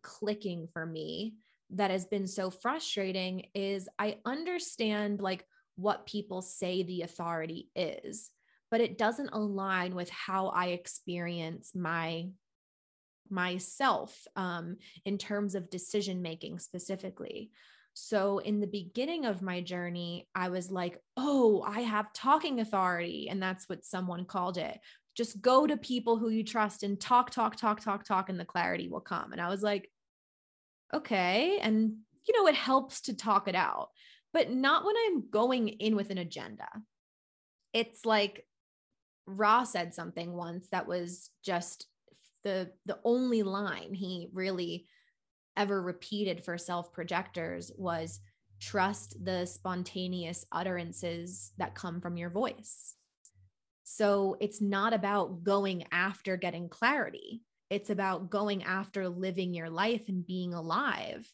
[0.03, 1.35] clicking for me
[1.71, 5.45] that has been so frustrating is I understand like
[5.77, 8.31] what people say the authority is,
[8.71, 12.29] but it doesn't align with how I experience my
[13.31, 17.51] myself um, in terms of decision making specifically.
[17.95, 23.29] So, in the beginning of my journey, I was like, oh, I have talking authority.
[23.31, 24.81] And that's what someone called it.
[25.17, 28.45] Just go to people who you trust and talk, talk, talk, talk, talk, and the
[28.45, 29.31] clarity will come.
[29.31, 29.89] And I was like,
[30.93, 31.59] okay.
[31.63, 33.91] And, you know, it helps to talk it out
[34.35, 36.69] but not when I'm going in with an agenda.
[37.73, 38.45] It's like
[39.27, 41.87] Ra said something once that was just
[42.43, 44.87] the the only line he really
[45.57, 48.21] ever repeated for self projectors was
[48.61, 52.97] trust the spontaneous utterances that come from your voice.
[53.85, 57.43] So it's not about going after getting clarity.
[57.71, 61.31] It's about going after living your life and being alive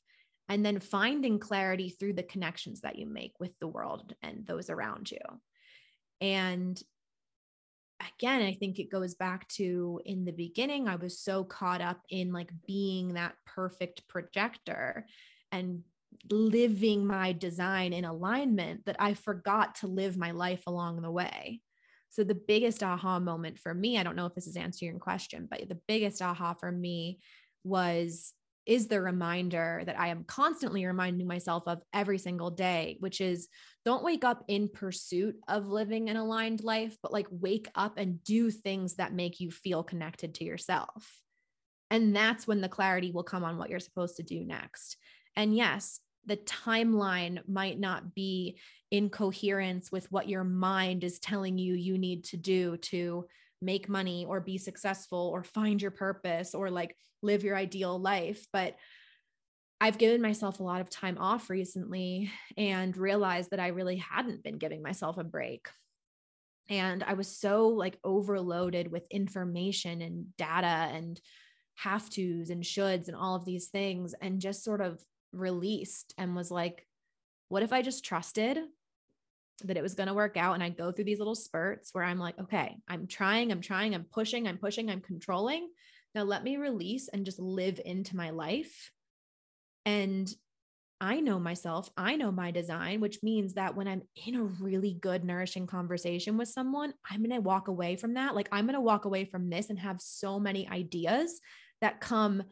[0.50, 4.68] and then finding clarity through the connections that you make with the world and those
[4.68, 5.20] around you.
[6.20, 6.80] And
[8.18, 12.00] again, I think it goes back to in the beginning, I was so caught up
[12.10, 15.06] in like being that perfect projector
[15.52, 15.84] and
[16.32, 21.60] living my design in alignment that I forgot to live my life along the way.
[22.08, 24.98] So, the biggest aha moment for me, I don't know if this is answering your
[24.98, 27.20] question, but the biggest aha for me
[27.62, 28.34] was
[28.70, 33.48] is the reminder that I am constantly reminding myself of every single day, which is
[33.84, 38.22] don't wake up in pursuit of living an aligned life, but like wake up and
[38.22, 41.20] do things that make you feel connected to yourself.
[41.90, 44.96] And that's when the clarity will come on what you're supposed to do next.
[45.34, 48.56] And yes, the timeline might not be
[48.92, 53.26] in coherence with what your mind is telling you you need to do to
[53.62, 58.46] make money or be successful or find your purpose or like live your ideal life.
[58.52, 58.76] But
[59.80, 64.42] I've given myself a lot of time off recently and realized that I really hadn't
[64.42, 65.68] been giving myself a break.
[66.68, 71.20] And I was so like overloaded with information and data and
[71.76, 75.02] have tos and shoulds and all of these things and just sort of
[75.32, 76.86] released and was like,
[77.48, 78.58] what if I just trusted
[79.66, 80.54] that it was going to work out.
[80.54, 83.94] And I go through these little spurts where I'm like, okay, I'm trying, I'm trying,
[83.94, 85.68] I'm pushing, I'm pushing, I'm controlling.
[86.14, 88.90] Now let me release and just live into my life.
[89.86, 90.32] And
[91.00, 94.98] I know myself, I know my design, which means that when I'm in a really
[95.00, 98.34] good, nourishing conversation with someone, I'm going to walk away from that.
[98.34, 101.40] Like, I'm going to walk away from this and have so many ideas
[101.80, 102.42] that come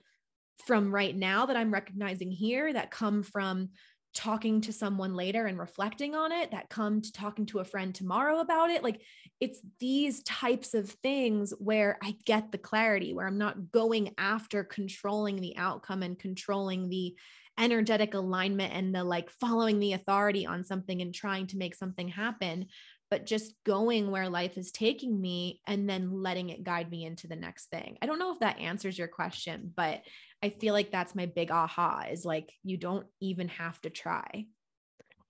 [0.64, 3.68] from right now that I'm recognizing here, that come from
[4.14, 7.94] talking to someone later and reflecting on it that come to talking to a friend
[7.94, 9.00] tomorrow about it like
[9.40, 14.64] it's these types of things where i get the clarity where i'm not going after
[14.64, 17.14] controlling the outcome and controlling the
[17.58, 22.08] energetic alignment and the like following the authority on something and trying to make something
[22.08, 22.66] happen
[23.10, 27.26] but just going where life is taking me and then letting it guide me into
[27.26, 27.96] the next thing.
[28.02, 30.02] I don't know if that answers your question, but
[30.42, 34.46] I feel like that's my big aha is like you don't even have to try.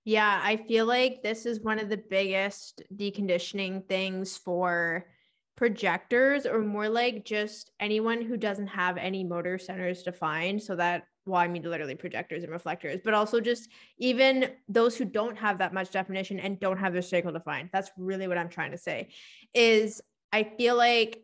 [0.04, 5.06] Yeah, I feel like this is one of the biggest deconditioning things for
[5.56, 11.02] projectors or more like just anyone who doesn't have any motor centers defined so that
[11.28, 13.68] well, I mean, literally projectors and reflectors, but also just
[13.98, 17.70] even those who don't have that much definition and don't have their sacral defined.
[17.72, 19.08] That's really what I'm trying to say.
[19.54, 20.00] Is
[20.32, 21.22] I feel like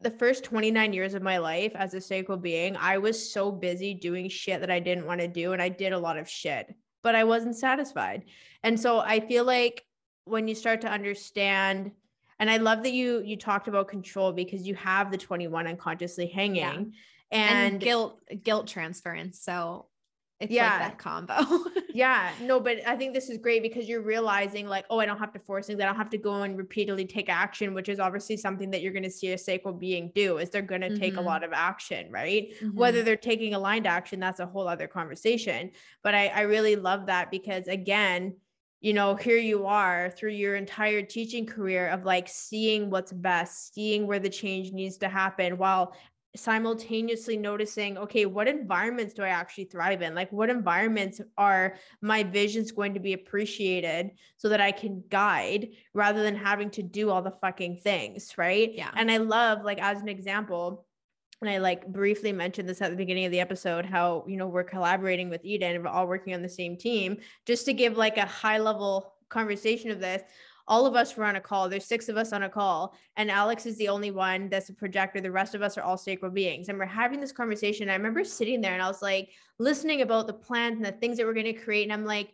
[0.00, 3.94] the first 29 years of my life as a sacral being, I was so busy
[3.94, 5.52] doing shit that I didn't want to do.
[5.52, 6.72] And I did a lot of shit,
[7.02, 8.24] but I wasn't satisfied.
[8.62, 9.84] And so I feel like
[10.24, 11.90] when you start to understand,
[12.38, 16.26] and I love that you you talked about control because you have the 21 unconsciously
[16.26, 16.62] hanging.
[16.62, 16.82] Yeah
[17.30, 19.86] and, and guilt guilt transference so
[20.40, 20.70] it's yeah.
[20.70, 21.64] like that combo.
[21.94, 25.18] yeah, no, but I think this is great because you're realizing like, oh, I don't
[25.18, 25.80] have to force things.
[25.80, 28.92] I don't have to go and repeatedly take action, which is obviously something that you're
[28.92, 31.00] going to see a sacral being do is they're going to mm-hmm.
[31.00, 31.26] take a mm-hmm.
[31.26, 32.52] lot of action, right?
[32.62, 32.78] Mm-hmm.
[32.78, 35.72] Whether they're taking aligned action, that's a whole other conversation.
[36.04, 38.36] But I, I really love that because again,
[38.80, 43.74] you know, here you are through your entire teaching career of like seeing what's best,
[43.74, 45.96] seeing where the change needs to happen while
[46.36, 50.14] simultaneously noticing okay what environments do i actually thrive in?
[50.14, 55.68] Like what environments are my visions going to be appreciated so that i can guide
[55.94, 58.72] rather than having to do all the fucking things right?
[58.74, 58.90] Yeah.
[58.94, 60.86] And i love like as an example
[61.40, 64.48] and I like briefly mentioned this at the beginning of the episode how you know
[64.48, 67.96] we're collaborating with Eden and we're all working on the same team just to give
[67.96, 70.22] like a high level conversation of this
[70.68, 71.68] all of us were on a call.
[71.68, 74.74] There's six of us on a call, and Alex is the only one that's a
[74.74, 75.20] projector.
[75.20, 76.68] The rest of us are all sacral beings.
[76.68, 77.88] And we're having this conversation.
[77.88, 81.16] I remember sitting there and I was like listening about the plans and the things
[81.16, 81.84] that we're going to create.
[81.84, 82.32] And I'm like,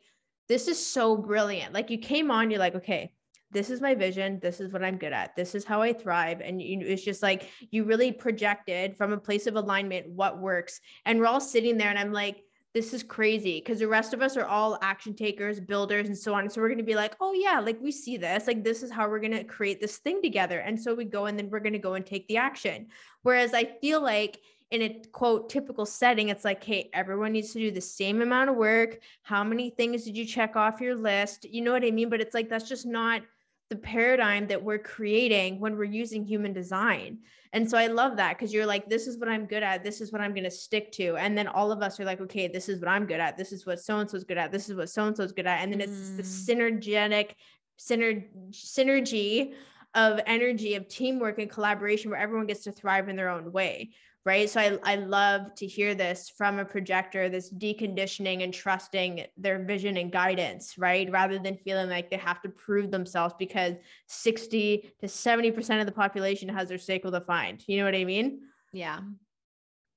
[0.49, 1.73] this is so brilliant.
[1.73, 3.13] Like you came on, you're like, okay,
[3.51, 4.41] this is my vision.
[4.43, 5.37] This is what I'm good at.
[5.37, 6.41] This is how I thrive.
[6.41, 10.81] And you, it's just like you really projected from a place of alignment what works.
[11.07, 12.43] And we're all sitting there, and I'm like,
[12.75, 16.35] this is crazy because the rest of us are all action takers, builders, and so
[16.35, 16.51] on.
[16.51, 18.91] So we're going to be like, oh, yeah, like we see this, like this is
[18.91, 20.59] how we're going to create this thing together.
[20.59, 22.89] And so we go and then we're going to go and take the action.
[23.23, 24.41] Whereas I feel like
[24.73, 28.51] in a quote typical setting, it's like, hey, everyone needs to do the same amount
[28.51, 28.99] of work.
[29.23, 31.45] How many things did you check off your list?
[31.45, 32.11] You know what I mean?
[32.11, 33.23] But it's like, that's just not
[33.71, 37.19] the paradigm that we're creating when we're using human design.
[37.53, 39.85] And so I love that because you're like, this is what I'm good at.
[39.85, 41.17] This is what I'm going to stick to.
[41.17, 43.39] And then all of us are like, okay, this is what I'm good at.
[43.39, 44.53] This is what so and so's good at.
[44.53, 45.63] This is what so and so's good at.
[45.63, 45.85] And then mm.
[45.85, 47.31] it's the synergetic
[47.79, 49.55] syner- synergy
[49.95, 53.91] of energy of teamwork and collaboration where everyone gets to thrive in their own way
[54.25, 54.49] right?
[54.49, 59.65] So I, I love to hear this from a projector this deconditioning and trusting their
[59.65, 61.11] vision and guidance right?
[61.11, 63.75] Rather than feeling like they have to prove themselves because
[64.09, 67.65] 60 to 70% of the population has their sacral defined.
[67.67, 68.41] You know what i mean?
[68.73, 69.01] Yeah.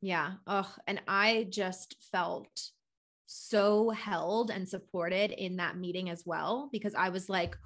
[0.02, 0.34] Yeah.
[0.46, 2.72] Oh and i just felt
[3.28, 7.58] so held and supported in that meeting as well because i was like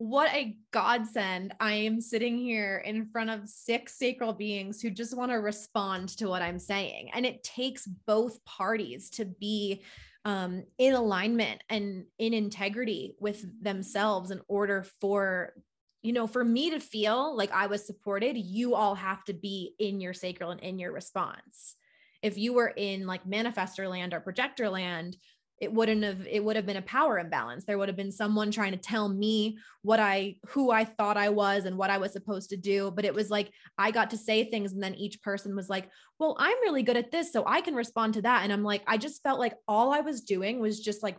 [0.00, 1.52] what a godsend.
[1.60, 6.08] I am sitting here in front of six sacral beings who just want to respond
[6.16, 7.10] to what I'm saying.
[7.12, 9.82] And it takes both parties to be
[10.24, 15.52] um, in alignment and in integrity with themselves in order for
[16.00, 19.74] you know for me to feel like i was supported you all have to be
[19.78, 21.76] in your sacral and in your response
[22.22, 25.16] if you were in like manifestor land or projector land
[25.60, 28.50] it wouldn't have it would have been a power imbalance there would have been someone
[28.50, 32.12] trying to tell me what i who i thought i was and what i was
[32.12, 35.22] supposed to do but it was like i got to say things and then each
[35.22, 35.88] person was like
[36.18, 38.82] well i'm really good at this so i can respond to that and i'm like
[38.86, 41.18] i just felt like all i was doing was just like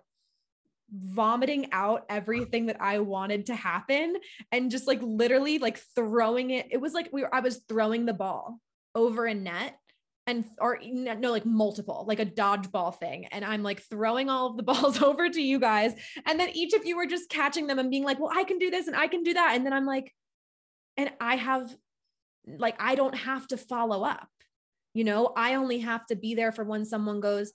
[0.94, 4.18] vomiting out everything that I wanted to happen
[4.52, 6.68] and just like literally like throwing it.
[6.70, 8.60] It was like we were, I was throwing the ball
[8.94, 9.78] over a net
[10.28, 14.58] and or no like multiple like a dodgeball thing and i'm like throwing all of
[14.58, 15.94] the balls over to you guys
[16.26, 18.60] and then each of you are just catching them and being like well i can
[18.60, 20.14] do this and i can do that and then i'm like
[20.98, 21.76] and i have
[22.46, 24.28] like i don't have to follow up
[24.94, 25.32] you know?
[25.38, 27.54] I only have to be there for when someone goes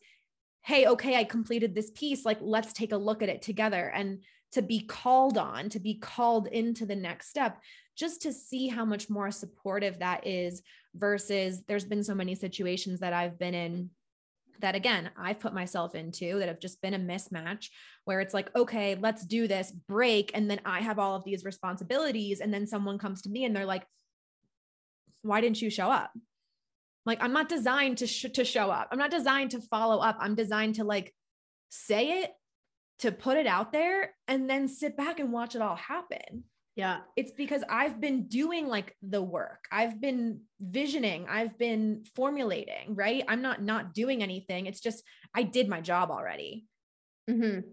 [0.62, 4.24] hey okay i completed this piece like let's take a look at it together and
[4.56, 7.60] to be called on to be called into the next step
[7.94, 10.62] just to see how much more supportive that is
[10.94, 13.90] versus there's been so many situations that I've been in
[14.60, 17.68] that again I've put myself into that have just been a mismatch
[18.06, 20.30] where it's like okay let's do this break.
[20.32, 22.40] And then I have all of these responsibilities.
[22.40, 23.86] And then someone comes to me and they're like
[25.20, 26.12] why didn't you show up?
[27.04, 28.88] Like I'm not designed to sh- to show up.
[28.90, 30.16] I'm not designed to follow up.
[30.18, 31.12] I'm designed to like
[31.68, 32.30] say it
[32.98, 36.44] to put it out there and then sit back and watch it all happen
[36.76, 36.98] yeah.
[37.16, 39.64] It's because I've been doing like the work.
[39.72, 43.24] I've been visioning, I've been formulating, right?
[43.26, 44.66] I'm not not doing anything.
[44.66, 45.02] It's just
[45.34, 46.66] I did my job already.
[47.28, 47.64] Mhm.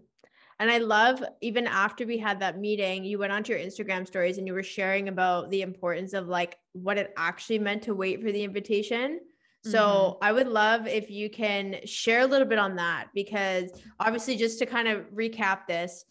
[0.58, 4.38] And I love even after we had that meeting, you went onto your Instagram stories
[4.38, 8.22] and you were sharing about the importance of like what it actually meant to wait
[8.22, 9.20] for the invitation.
[9.64, 10.24] So mm-hmm.
[10.24, 14.58] I would love if you can share a little bit on that because obviously just
[14.58, 16.04] to kind of recap this,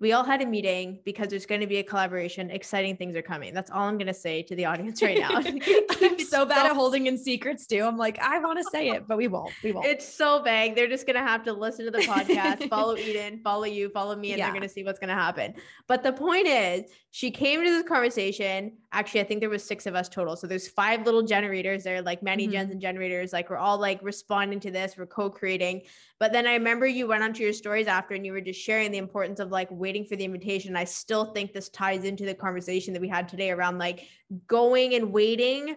[0.00, 2.50] we all had a meeting because there's going to be a collaboration.
[2.50, 3.54] Exciting things are coming.
[3.54, 5.30] That's all I'm going to say to the audience right now.
[5.36, 7.82] I'm so bad at holding in secrets too.
[7.82, 9.52] I'm like, I want to say it, but we won't.
[9.62, 9.86] We won't.
[9.86, 10.74] It's so vague.
[10.74, 14.16] They're just going to have to listen to the podcast, follow Eden, follow you, follow
[14.16, 14.46] me, and yeah.
[14.46, 15.54] they're going to see what's going to happen.
[15.86, 18.78] But the point is, she came to this conversation.
[18.94, 20.36] Actually, I think there was six of us total.
[20.36, 22.52] So there's five little generators there, like many mm-hmm.
[22.52, 23.32] gens and generators.
[23.32, 24.94] Like we're all like responding to this.
[24.96, 25.82] We're co-creating.
[26.20, 28.92] But then I remember you went onto your stories after and you were just sharing
[28.92, 30.76] the importance of like waiting for the invitation.
[30.76, 34.06] I still think this ties into the conversation that we had today around like
[34.46, 35.74] going and waiting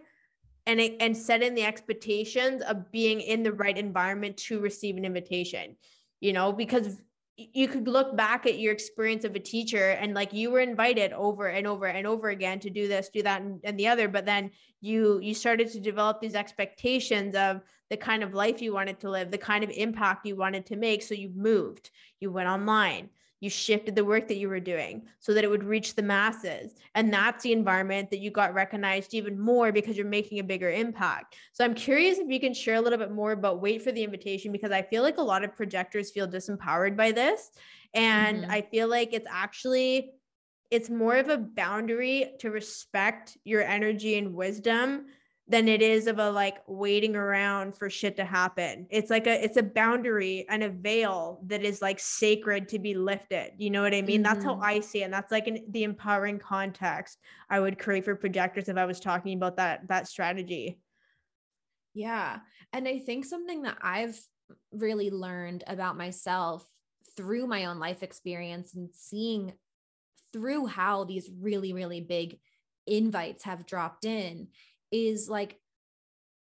[0.67, 5.75] and and setting the expectations of being in the right environment to receive an invitation.
[6.19, 6.97] You know, because
[7.37, 11.13] you could look back at your experience of a teacher and like you were invited
[11.13, 14.07] over and over and over again to do this do that and, and, the other
[14.07, 14.49] but then
[14.81, 19.09] you you started to develop these expectations of the kind of life you wanted to
[19.09, 21.91] live the kind of impact you wanted to make so you moved.
[22.19, 23.09] You went online
[23.39, 26.73] you shifted the work that you were doing so that it would reach the masses.
[26.95, 30.71] And that's the environment that you got recognized even more because you're making a bigger
[30.71, 31.35] impact.
[31.53, 34.03] So i'm curious if you can share a little bit more about wait for the
[34.03, 37.51] invitation because i feel like a lot of projectors feel disempowered by this.
[37.93, 38.51] And mm-hmm.
[38.51, 40.11] i feel like it's actually
[40.69, 45.05] it's more of a boundary to respect your energy and wisdom
[45.49, 48.85] than it is of a like waiting around for shit to happen.
[48.89, 52.93] It's like a it's a boundary and a veil that is like sacred to be
[52.93, 53.51] lifted.
[53.57, 54.23] You know what I mean?
[54.23, 54.33] Mm-hmm.
[54.33, 54.63] That's how mm-hmm.
[54.63, 55.05] I see it.
[55.05, 57.19] And that's like in the empowering context
[57.49, 60.79] I would create for projectors if I was talking about that that strategy.
[61.93, 62.39] Yeah.
[62.73, 64.19] And I think something that I've
[64.73, 66.65] really learned about myself
[67.15, 69.53] through my own life experience and seeing
[70.33, 72.37] through how these really really big
[72.85, 74.47] invites have dropped in
[74.91, 75.57] is like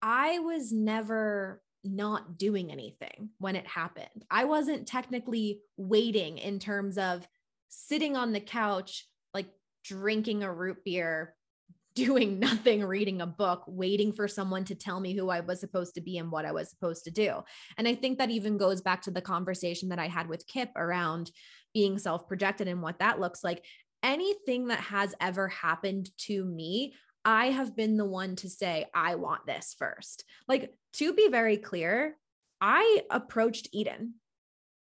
[0.02, 4.26] I was never not doing anything when it happened.
[4.32, 7.28] I wasn't technically waiting in terms of
[7.70, 9.48] sitting on the couch, like
[9.84, 11.36] drinking a root beer,
[11.96, 15.94] doing nothing, reading a book, waiting for someone to tell me who I was supposed
[15.96, 17.44] to be and what I was supposed to do.
[17.78, 20.72] And I think that even goes back to the conversation that I had with Kip
[20.76, 21.30] around
[21.74, 23.64] being self projected and what that looks like.
[24.02, 26.96] Anything that has ever happened to me,
[27.26, 30.26] I have been the one to say, I want this first.
[30.48, 32.18] Like, to be very clear,
[32.60, 34.16] I approached Eden.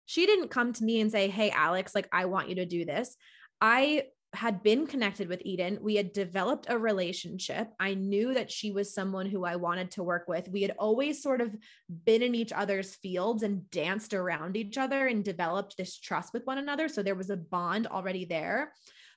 [0.06, 2.84] She didn't come to me and say, Hey, Alex, like, I want you to do
[2.84, 3.16] this.
[3.60, 5.78] I had been connected with Eden.
[5.80, 7.68] We had developed a relationship.
[7.80, 10.48] I knew that she was someone who I wanted to work with.
[10.48, 11.56] We had always sort of
[12.04, 16.46] been in each other's fields and danced around each other and developed this trust with
[16.46, 16.88] one another.
[16.88, 18.72] So there was a bond already there.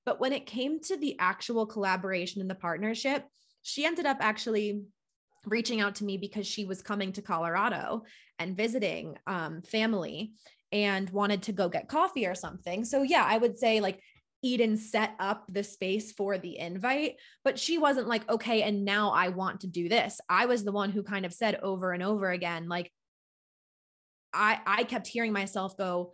[0.05, 3.25] But when it came to the actual collaboration and the partnership,
[3.61, 4.83] she ended up actually
[5.45, 8.03] reaching out to me because she was coming to Colorado
[8.39, 10.33] and visiting um, family
[10.71, 12.83] and wanted to go get coffee or something.
[12.83, 14.01] So, yeah, I would say like
[14.41, 19.11] Eden set up the space for the invite, but she wasn't like, okay, and now
[19.11, 20.19] I want to do this.
[20.27, 22.91] I was the one who kind of said over and over again, like,
[24.33, 26.13] I, I kept hearing myself go,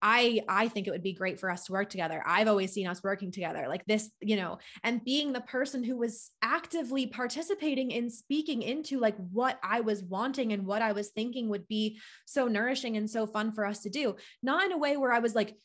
[0.00, 2.22] I I think it would be great for us to work together.
[2.24, 5.96] I've always seen us working together like this, you know, and being the person who
[5.96, 11.08] was actively participating in speaking into like what I was wanting and what I was
[11.08, 14.16] thinking would be so nourishing and so fun for us to do.
[14.42, 15.56] Not in a way where I was like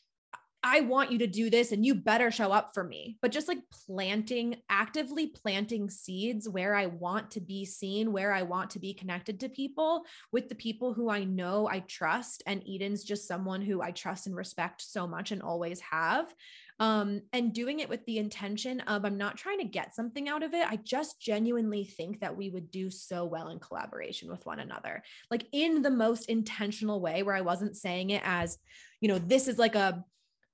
[0.66, 3.18] I want you to do this and you better show up for me.
[3.20, 8.42] But just like planting, actively planting seeds where I want to be seen, where I
[8.42, 12.42] want to be connected to people with the people who I know I trust.
[12.46, 16.34] And Eden's just someone who I trust and respect so much and always have.
[16.80, 20.42] Um, and doing it with the intention of I'm not trying to get something out
[20.42, 20.66] of it.
[20.66, 25.04] I just genuinely think that we would do so well in collaboration with one another,
[25.30, 28.58] like in the most intentional way, where I wasn't saying it as,
[29.00, 30.04] you know, this is like a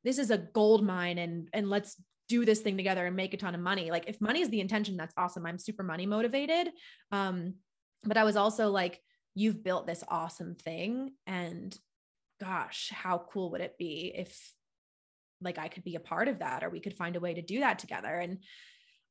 [0.04, 1.96] this is a gold mine and and let's
[2.28, 3.90] do this thing together and make a ton of money.
[3.90, 5.44] Like if money is the intention that's awesome.
[5.46, 6.70] I'm super money motivated.
[7.10, 7.54] Um
[8.04, 9.00] but i was also like
[9.34, 11.76] you've built this awesome thing and
[12.40, 14.52] gosh how cool would it be if
[15.40, 17.42] like i could be a part of that or we could find a way to
[17.42, 18.14] do that together.
[18.18, 18.38] And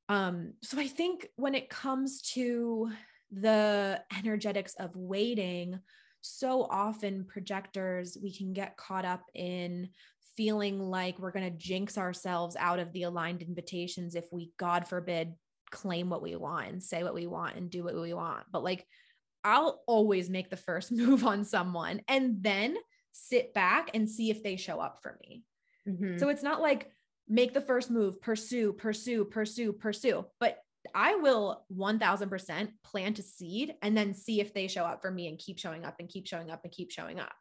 [0.10, 2.92] um so i think when it comes to
[3.32, 5.80] the energetics of waiting
[6.22, 9.90] so often projectors we can get caught up in
[10.40, 14.88] feeling like we're going to jinx ourselves out of the aligned invitations if we, God
[14.88, 15.34] forbid,
[15.70, 18.46] claim what we want and say what we want and do what we want.
[18.50, 18.88] But like,
[19.44, 22.00] I'll always make the first move on someone.
[22.08, 22.78] And then
[23.12, 25.44] sit back and see if they show up for me.
[25.86, 26.20] Mm-hmm.
[26.20, 26.90] So it's not like
[27.28, 30.60] make the first move, pursue, pursue, pursue, pursue, but
[30.96, 35.28] I will 1000% plant a seed and then see if they show up for me
[35.28, 37.34] and keep showing up and keep showing up and keep showing up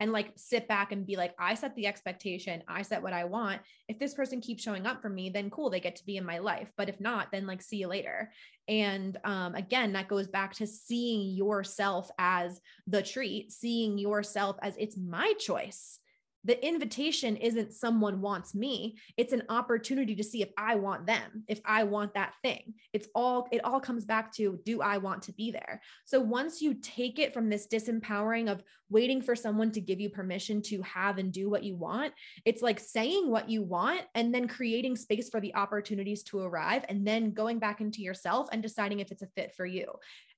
[0.00, 3.24] and like sit back and be like, I set the expectation, I set what I
[3.24, 3.60] want.
[3.88, 6.24] If this person keeps showing up for me, then cool, they get to be in
[6.24, 6.72] my life.
[6.76, 8.32] But if not, then like see you later.
[8.68, 14.76] And um, again, that goes back to seeing yourself as the treat, seeing yourself as
[14.76, 15.98] it's my choice
[16.44, 18.96] the invitation isn't someone wants me.
[19.16, 22.74] It's an opportunity to see if i want them if i want that thing.
[22.92, 25.80] It's all it all comes back to do i want to be there?
[26.04, 30.10] So once you take it from this disempowering of waiting for someone to give you
[30.10, 32.12] permission to have and do what you want
[32.44, 36.84] it's like saying what you want and then creating space for the opportunities to arrive
[36.88, 39.86] and then going back into yourself and deciding if it's a fit for you.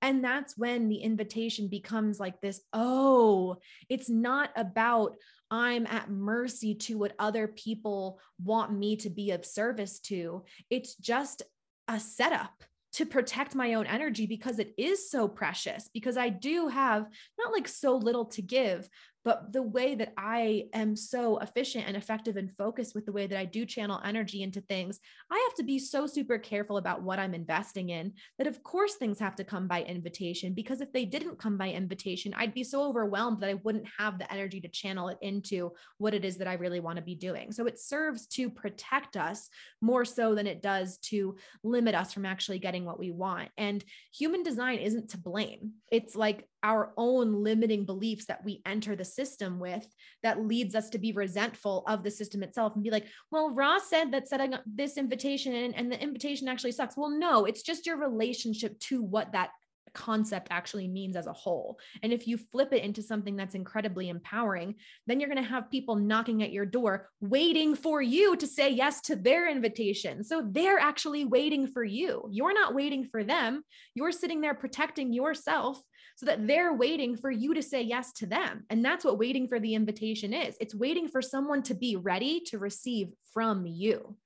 [0.03, 3.57] And that's when the invitation becomes like this oh
[3.89, 5.17] it's not about
[5.51, 10.45] I'm at mercy to what other people want me to be of service to.
[10.71, 11.43] It's just
[11.89, 12.65] a setup
[12.95, 17.07] to protect my own energy because it is so precious because I do have
[17.39, 18.89] not like so little to give,
[19.27, 23.27] but the way that I am so efficient and effective and focused with the way
[23.27, 25.01] that I do channel energy into things,
[25.33, 28.95] I have to be so super careful about what I'm investing in that, of course,
[28.95, 30.55] things have to come by invitation.
[30.55, 34.17] Because if they didn't come by invitation, I'd be so overwhelmed that I wouldn't have
[34.17, 37.17] the energy to channel it into what it is that I really want to be
[37.17, 37.51] doing.
[37.51, 39.49] So it serves to protect us
[39.81, 43.49] more so than it does to limit us from actually getting what we want.
[43.59, 43.85] And
[44.17, 45.73] human design isn't to blame.
[45.91, 49.87] It's like our own limiting beliefs that we enter the system with
[50.25, 53.79] that leads us to be resentful of the system itself and be like, well, Ra
[53.79, 56.97] said that setting up this invitation and, and the invitation actually sucks.
[56.97, 59.51] Well, no, it's just your relationship to what that
[59.95, 61.79] concept actually means as a whole.
[62.03, 64.75] And if you flip it into something that's incredibly empowering,
[65.07, 68.71] then you're going to have people knocking at your door waiting for you to say
[68.71, 70.25] yes to their invitation.
[70.25, 72.29] So they're actually waiting for you.
[72.31, 73.63] You're not waiting for them.
[73.95, 75.81] You're sitting there protecting yourself
[76.17, 78.65] so that they're waiting for you to say yes to them.
[78.71, 82.41] And that's what waiting for the invitation is it's waiting for someone to be ready
[82.47, 84.17] to receive from you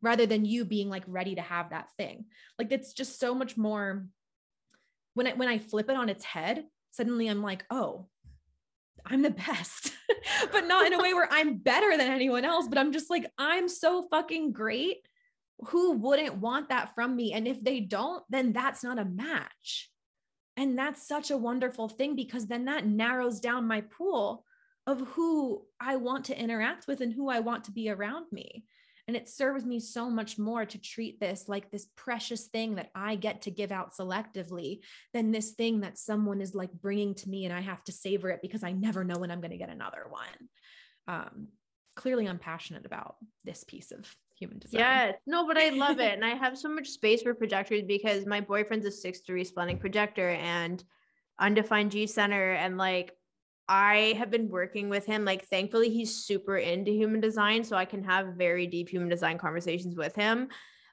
[0.00, 2.26] rather than you being like ready to have that thing.
[2.58, 4.06] Like it's just so much more
[5.14, 8.06] when I when I flip it on its head, suddenly I'm like, oh,
[9.04, 9.92] I'm the best,
[10.52, 13.26] but not in a way where I'm better than anyone else, but I'm just like,
[13.38, 14.98] I'm so fucking great.
[15.68, 17.32] Who wouldn't want that from me?
[17.32, 19.90] And if they don't, then that's not a match.
[20.60, 24.44] And that's such a wonderful thing because then that narrows down my pool
[24.86, 28.66] of who I want to interact with and who I want to be around me.
[29.08, 32.90] And it serves me so much more to treat this like this precious thing that
[32.94, 34.80] I get to give out selectively
[35.14, 38.28] than this thing that someone is like bringing to me and I have to savor
[38.28, 40.48] it because I never know when I'm going to get another one.
[41.08, 41.48] Um,
[41.96, 44.80] clearly, I'm passionate about this piece of human design.
[44.80, 46.14] Yeah, no, but I love it.
[46.14, 49.78] and I have so much space for projectors because my boyfriend's a six three splenic
[49.78, 50.82] projector and
[51.38, 52.52] undefined G center.
[52.52, 53.12] And like
[53.70, 55.24] I have been working with him.
[55.24, 57.62] Like, thankfully, he's super into human design.
[57.62, 60.48] So I can have very deep human design conversations with him.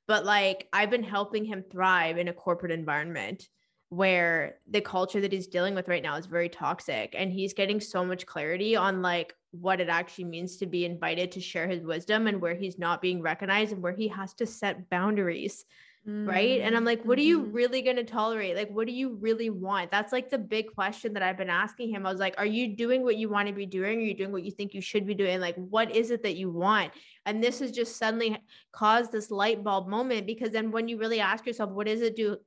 [0.08, 3.48] But like, I've been helping him thrive in a corporate environment
[3.90, 7.16] where the culture that he's dealing with right now is very toxic.
[7.18, 11.32] And he's getting so much clarity on like what it actually means to be invited
[11.32, 14.46] to share his wisdom and where he's not being recognized and where he has to
[14.46, 15.66] set boundaries
[16.08, 17.52] right and i'm like what are you mm-hmm.
[17.52, 21.12] really going to tolerate like what do you really want that's like the big question
[21.12, 23.54] that i've been asking him i was like are you doing what you want to
[23.54, 26.10] be doing are you doing what you think you should be doing like what is
[26.10, 26.94] it that you want
[27.26, 28.38] and this has just suddenly
[28.72, 32.16] caused this light bulb moment because then when you really ask yourself what is it
[32.16, 32.38] do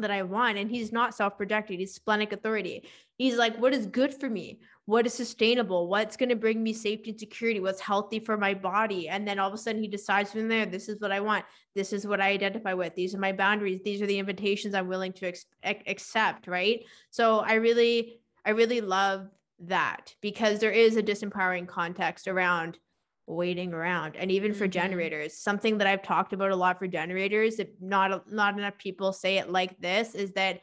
[0.00, 0.58] that I want.
[0.58, 2.84] And he's not self projected, he's splenic authority.
[3.18, 4.60] He's like, what is good for me?
[4.86, 5.88] What is sustainable?
[5.88, 7.60] What's going to bring me safety and security?
[7.60, 9.08] What's healthy for my body?
[9.08, 11.44] And then all of a sudden he decides from there, this is what I want.
[11.74, 12.94] This is what I identify with.
[12.94, 13.80] These are my boundaries.
[13.84, 16.46] These are the invitations I'm willing to ex- accept.
[16.46, 16.84] Right.
[17.10, 19.28] So I really, I really love
[19.60, 22.78] that because there is a disempowering context around
[23.26, 24.72] waiting around and even for mm-hmm.
[24.72, 29.12] generators something that i've talked about a lot for generators if not not enough people
[29.12, 30.60] say it like this is that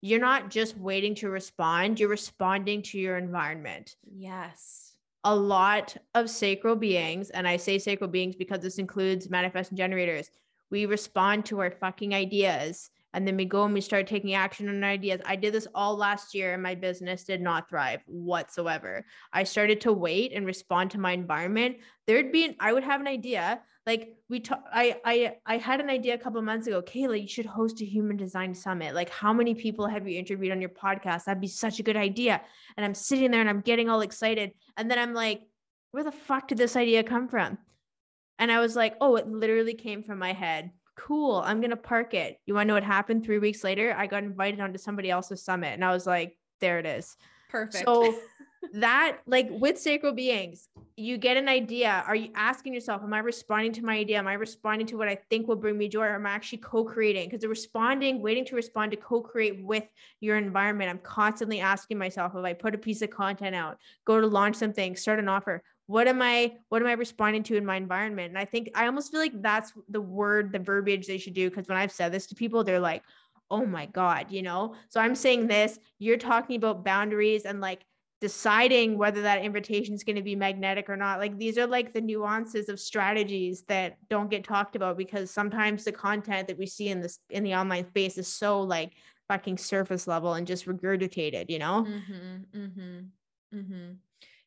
[0.00, 4.94] you're not just waiting to respond you're responding to your environment yes
[5.24, 10.30] a lot of sacral beings and i say sacral beings because this includes manifesting generators
[10.70, 14.68] we respond to our fucking ideas and then we go and we start taking action
[14.68, 15.20] on ideas.
[15.24, 19.04] I did this all last year and my business did not thrive whatsoever.
[19.32, 21.78] I started to wait and respond to my environment.
[22.06, 23.62] There'd be, an, I would have an idea.
[23.86, 27.28] Like we talk I I I had an idea a couple months ago, Kehla, you
[27.28, 28.94] should host a human design summit.
[28.94, 31.24] Like how many people have you interviewed on your podcast?
[31.24, 32.42] That'd be such a good idea.
[32.76, 34.52] And I'm sitting there and I'm getting all excited.
[34.76, 35.42] And then I'm like,
[35.92, 37.58] where the fuck did this idea come from?
[38.38, 40.70] And I was like, oh, it literally came from my head.
[40.96, 41.42] Cool.
[41.44, 42.38] I'm going to park it.
[42.46, 43.24] You want to know what happened?
[43.24, 45.74] Three weeks later, I got invited onto somebody else's summit.
[45.74, 47.16] And I was like, there it is.
[47.50, 47.84] Perfect.
[47.84, 48.14] So
[48.74, 52.04] that like with sacral beings you get an idea.
[52.06, 54.18] Are you asking yourself am i responding to my idea?
[54.18, 56.58] Am i responding to what i think will bring me joy or am i actually
[56.58, 57.28] co-creating?
[57.28, 59.84] Because the responding waiting to respond to co-create with
[60.20, 64.20] your environment i'm constantly asking myself if i put a piece of content out go
[64.20, 67.64] to launch something start an offer what am i what am i responding to in
[67.64, 68.28] my environment?
[68.28, 71.48] And i think i almost feel like that's the word the verbiage they should do
[71.48, 73.02] because when i've said this to people they're like
[73.50, 74.74] oh my god you know?
[74.88, 77.84] So i'm saying this you're talking about boundaries and like
[78.20, 81.92] deciding whether that invitation is going to be magnetic or not like these are like
[81.92, 86.66] the nuances of strategies that don't get talked about because sometimes the content that we
[86.66, 88.92] see in this in the online space is so like
[89.28, 93.92] fucking surface level and just regurgitated you know mm-hmm, mm-hmm, mm-hmm.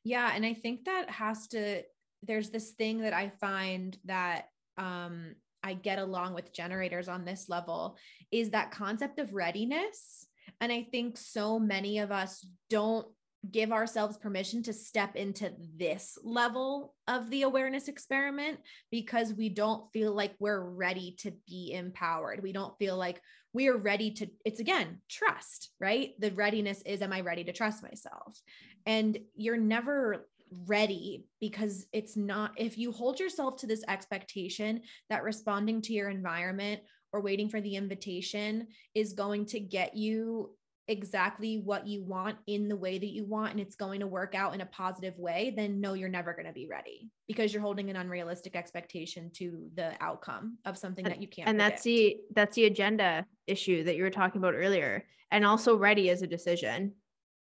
[0.03, 1.81] yeah and i think that has to
[2.21, 5.33] there's this thing that i find that um
[5.63, 7.97] i get along with generators on this level
[8.31, 10.27] is that concept of readiness
[10.59, 13.07] and I think so many of us don't
[13.51, 18.59] give ourselves permission to step into this level of the awareness experiment
[18.89, 22.41] because we don't feel like we're ready to be empowered.
[22.41, 23.21] We don't feel like
[23.53, 26.13] we are ready to, it's again, trust, right?
[26.19, 28.39] The readiness is, am I ready to trust myself?
[28.85, 30.27] And you're never
[30.65, 36.09] ready because it's not, if you hold yourself to this expectation that responding to your
[36.09, 40.51] environment or waiting for the invitation is going to get you
[40.87, 44.35] exactly what you want in the way that you want and it's going to work
[44.35, 47.61] out in a positive way, then no, you're never going to be ready because you're
[47.61, 51.47] holding an unrealistic expectation to the outcome of something that you can't.
[51.47, 51.75] And predict.
[51.75, 55.05] that's the that's the agenda issue that you were talking about earlier.
[55.31, 56.93] And also ready is a decision.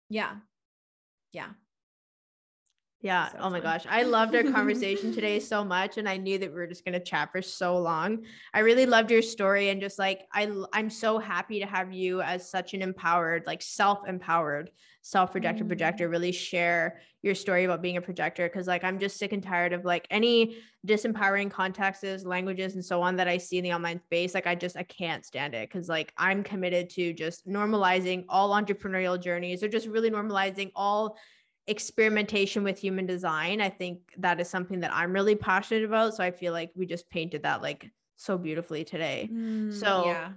[0.09, 0.35] Yeah.
[1.33, 1.49] Yeah.
[3.01, 3.29] Yeah.
[3.29, 3.85] So oh my gosh.
[3.89, 5.97] I loved our conversation today so much.
[5.97, 8.25] And I knew that we were just going to chat for so long.
[8.53, 9.69] I really loved your story.
[9.69, 13.63] And just like, I, I'm so happy to have you as such an empowered, like
[13.63, 14.69] self empowered,
[15.01, 15.67] self projector mm.
[15.67, 18.47] projector really share your story about being a projector.
[18.49, 23.01] Cause like, I'm just sick and tired of like any disempowering contexts, languages, and so
[23.01, 24.35] on that I see in the online space.
[24.35, 25.71] Like, I just, I can't stand it.
[25.71, 31.17] Cause like, I'm committed to just normalizing all entrepreneurial journeys or just really normalizing all
[31.71, 33.61] experimentation with human design.
[33.61, 36.13] I think that is something that I'm really passionate about.
[36.15, 39.29] So I feel like we just painted that like so beautifully today.
[39.31, 40.31] Mm, so yeah.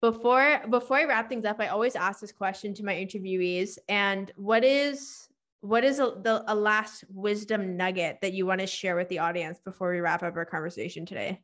[0.00, 3.78] Before before I wrap things up, I always ask this question to my interviewees.
[3.88, 5.28] And what is
[5.62, 9.20] what is a, the, a last wisdom nugget that you want to share with the
[9.20, 11.40] audience before we wrap up our conversation today?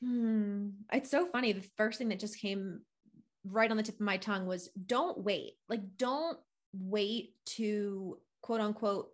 [0.00, 0.68] Hmm.
[0.92, 1.52] It's so funny.
[1.52, 2.82] The first thing that just came
[3.44, 5.54] right on the tip of my tongue was don't wait.
[5.68, 6.38] Like, don't
[6.72, 9.08] wait to quote unquote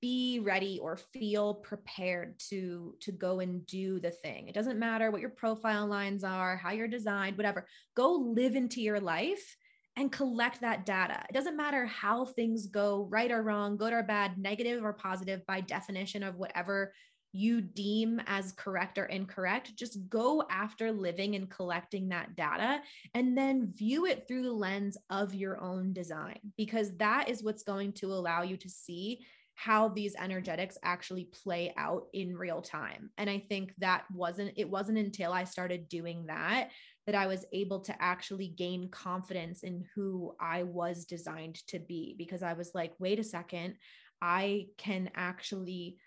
[0.00, 4.48] be ready or feel prepared to to go and do the thing.
[4.48, 7.66] It doesn't matter what your profile lines are how you're designed whatever.
[7.94, 9.56] Go live into your life
[9.96, 11.24] and collect that data.
[11.28, 15.44] It doesn't matter how things go right or wrong good or bad negative or positive
[15.46, 16.94] by definition of whatever
[17.34, 22.80] you deem as correct or incorrect, just go after living and collecting that data
[23.12, 27.64] and then view it through the lens of your own design, because that is what's
[27.64, 33.10] going to allow you to see how these energetics actually play out in real time.
[33.18, 36.70] And I think that wasn't, it wasn't until I started doing that
[37.06, 42.14] that I was able to actually gain confidence in who I was designed to be,
[42.16, 43.74] because I was like, wait a second,
[44.22, 45.98] I can actually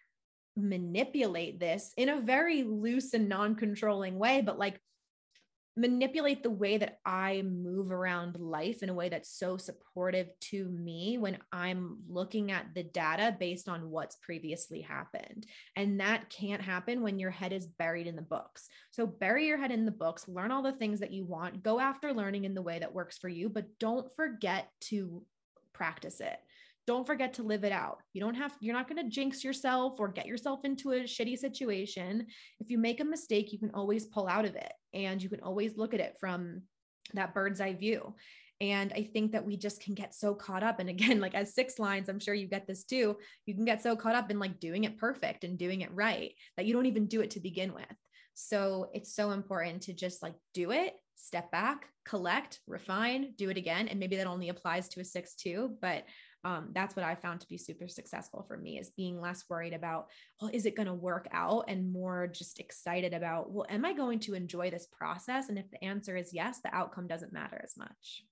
[0.57, 4.79] manipulate this in a very loose and non-controlling way but like
[5.77, 10.65] manipulate the way that I move around life in a way that's so supportive to
[10.69, 15.45] me when I'm looking at the data based on what's previously happened.
[15.75, 18.67] And that can't happen when your head is buried in the books.
[18.89, 21.79] So bury your head in the books, learn all the things that you want, go
[21.79, 25.23] after learning in the way that works for you, but don't forget to
[25.73, 26.39] practice it
[26.87, 27.99] don't forget to live it out.
[28.13, 31.37] You don't have, you're not going to jinx yourself or get yourself into a shitty
[31.37, 32.25] situation.
[32.59, 35.41] If you make a mistake, you can always pull out of it and you can
[35.41, 36.61] always look at it from
[37.13, 38.15] that bird's eye view.
[38.59, 40.79] And I think that we just can get so caught up.
[40.79, 43.17] And again, like as six lines, I'm sure you get this too.
[43.45, 46.33] You can get so caught up in like doing it perfect and doing it right
[46.55, 47.85] that you don't even do it to begin with.
[48.33, 53.57] So it's so important to just like do it, step back, collect, refine, do it
[53.57, 53.87] again.
[53.87, 56.05] And maybe that only applies to a six too, but
[56.47, 59.73] um, that's what I found to be super successful for me is being less worried
[59.73, 60.07] about,
[60.39, 61.65] well, is it going to work out?
[61.67, 65.49] And more just excited about, well, am I going to enjoy this process?
[65.49, 68.23] And if the answer is yes, the outcome doesn't matter as much.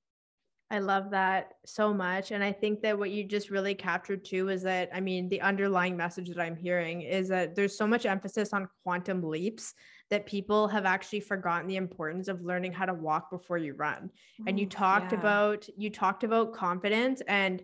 [0.72, 2.32] I love that so much.
[2.32, 5.42] And I think that what you just really captured too is that, I mean, the
[5.42, 9.74] underlying message that I'm hearing is that there's so much emphasis on quantum leaps
[10.10, 14.10] that people have actually forgotten the importance of learning how to walk before you run.
[14.48, 15.20] and you talked yeah.
[15.20, 17.64] about, you talked about confidence and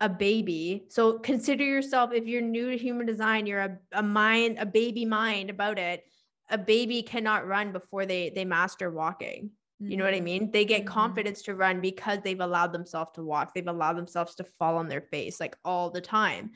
[0.00, 0.86] a baby.
[0.88, 5.04] So consider yourself, if you're new to human design, you're a, a mind, a baby
[5.04, 6.04] mind about it.
[6.50, 9.50] A baby cannot run before they they master walking
[9.80, 10.24] you know what I mm-hmm.
[10.24, 10.50] mean?
[10.50, 10.92] They get mm-hmm.
[10.92, 13.54] confidence to run because they've allowed themselves to walk.
[13.54, 16.50] They've allowed themselves to fall on their face like all the time.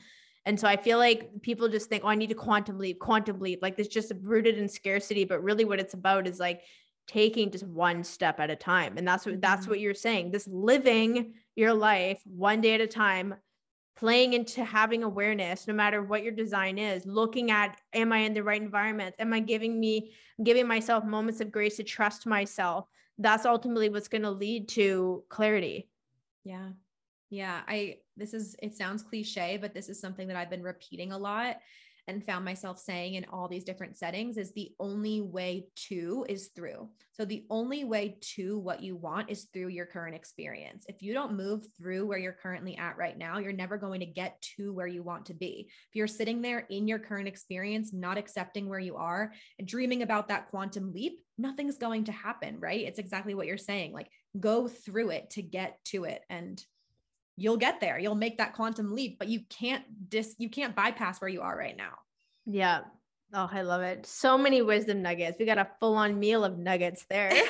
[0.45, 3.39] And so I feel like people just think, oh, I need to quantum leap, quantum
[3.39, 3.59] leap.
[3.61, 5.23] Like it's just rooted in scarcity.
[5.23, 6.63] But really what it's about is like
[7.07, 8.97] taking just one step at a time.
[8.97, 9.71] And that's what that's mm-hmm.
[9.71, 10.31] what you're saying.
[10.31, 13.35] This living your life one day at a time,
[13.95, 18.33] playing into having awareness no matter what your design is looking at am i in
[18.33, 20.11] the right environment am i giving me
[20.43, 25.23] giving myself moments of grace to trust myself that's ultimately what's going to lead to
[25.29, 25.89] clarity.
[26.43, 26.69] Yeah.
[27.29, 27.61] Yeah.
[27.67, 31.17] I, this is, it sounds cliche, but this is something that I've been repeating a
[31.17, 31.57] lot
[32.07, 36.49] and found myself saying in all these different settings is the only way to is
[36.55, 36.89] through.
[37.13, 40.85] So the only way to what you want is through your current experience.
[40.89, 44.05] If you don't move through where you're currently at right now, you're never going to
[44.05, 45.67] get to where you want to be.
[45.69, 50.01] If you're sitting there in your current experience, not accepting where you are and dreaming
[50.01, 52.81] about that quantum leap, nothing's going to happen, right?
[52.81, 53.93] It's exactly what you're saying.
[53.93, 54.09] Like
[54.39, 56.61] go through it to get to it and
[57.35, 57.97] you'll get there.
[57.99, 61.57] You'll make that quantum leap, but you can't dis you can't bypass where you are
[61.57, 61.93] right now.
[62.45, 62.81] Yeah.
[63.35, 64.05] Oh, I love it.
[64.05, 65.37] So many wisdom nuggets.
[65.39, 67.31] We got a full-on meal of nuggets there.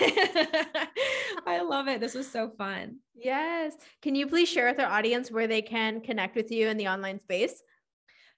[1.45, 1.99] I love it.
[1.99, 2.99] This was so fun.
[3.15, 3.73] Yes.
[4.01, 6.87] Can you please share with our audience where they can connect with you in the
[6.87, 7.61] online space?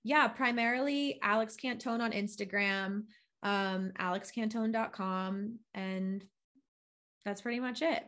[0.03, 3.03] Yeah, primarily Alex Cantone on Instagram,
[3.43, 6.25] um, alexcantone.com, and
[7.25, 8.03] that's pretty much it.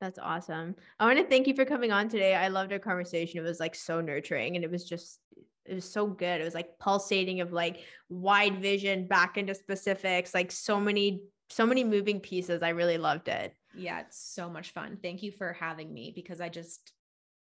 [0.00, 0.76] That's awesome.
[0.98, 2.34] I want to thank you for coming on today.
[2.34, 3.38] I loved our conversation.
[3.38, 5.20] It was like so nurturing and it was just
[5.66, 6.40] it was so good.
[6.40, 11.66] It was like pulsating of like wide vision back into specifics, like so many so
[11.66, 12.62] many moving pieces.
[12.62, 13.54] I really loved it.
[13.76, 14.98] Yeah, it's so much fun.
[15.02, 16.92] Thank you for having me because I just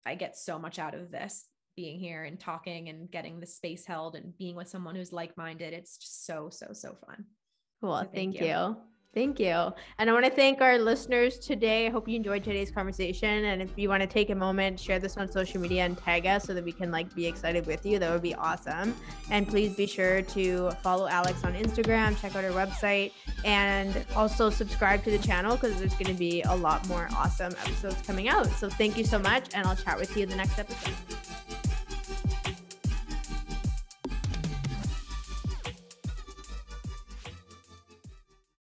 [0.06, 1.46] I get so much out of this
[1.76, 5.74] being here and talking and getting the space held and being with someone who's like-minded.
[5.74, 7.26] It's just so so so fun.
[7.82, 7.98] Cool.
[7.98, 8.46] So thank, thank you.
[8.46, 8.76] you.
[9.14, 9.72] Thank you.
[9.98, 11.86] And I want to thank our listeners today.
[11.86, 13.46] I hope you enjoyed today's conversation.
[13.46, 16.26] And if you want to take a moment, share this on social media and tag
[16.26, 17.98] us so that we can like be excited with you.
[17.98, 18.94] That would be awesome.
[19.30, 23.12] And please be sure to follow Alex on Instagram, check out her website,
[23.46, 27.52] and also subscribe to the channel because there's going to be a lot more awesome
[27.64, 28.46] episodes coming out.
[28.46, 29.46] So thank you so much.
[29.54, 31.47] And I'll chat with you in the next episode.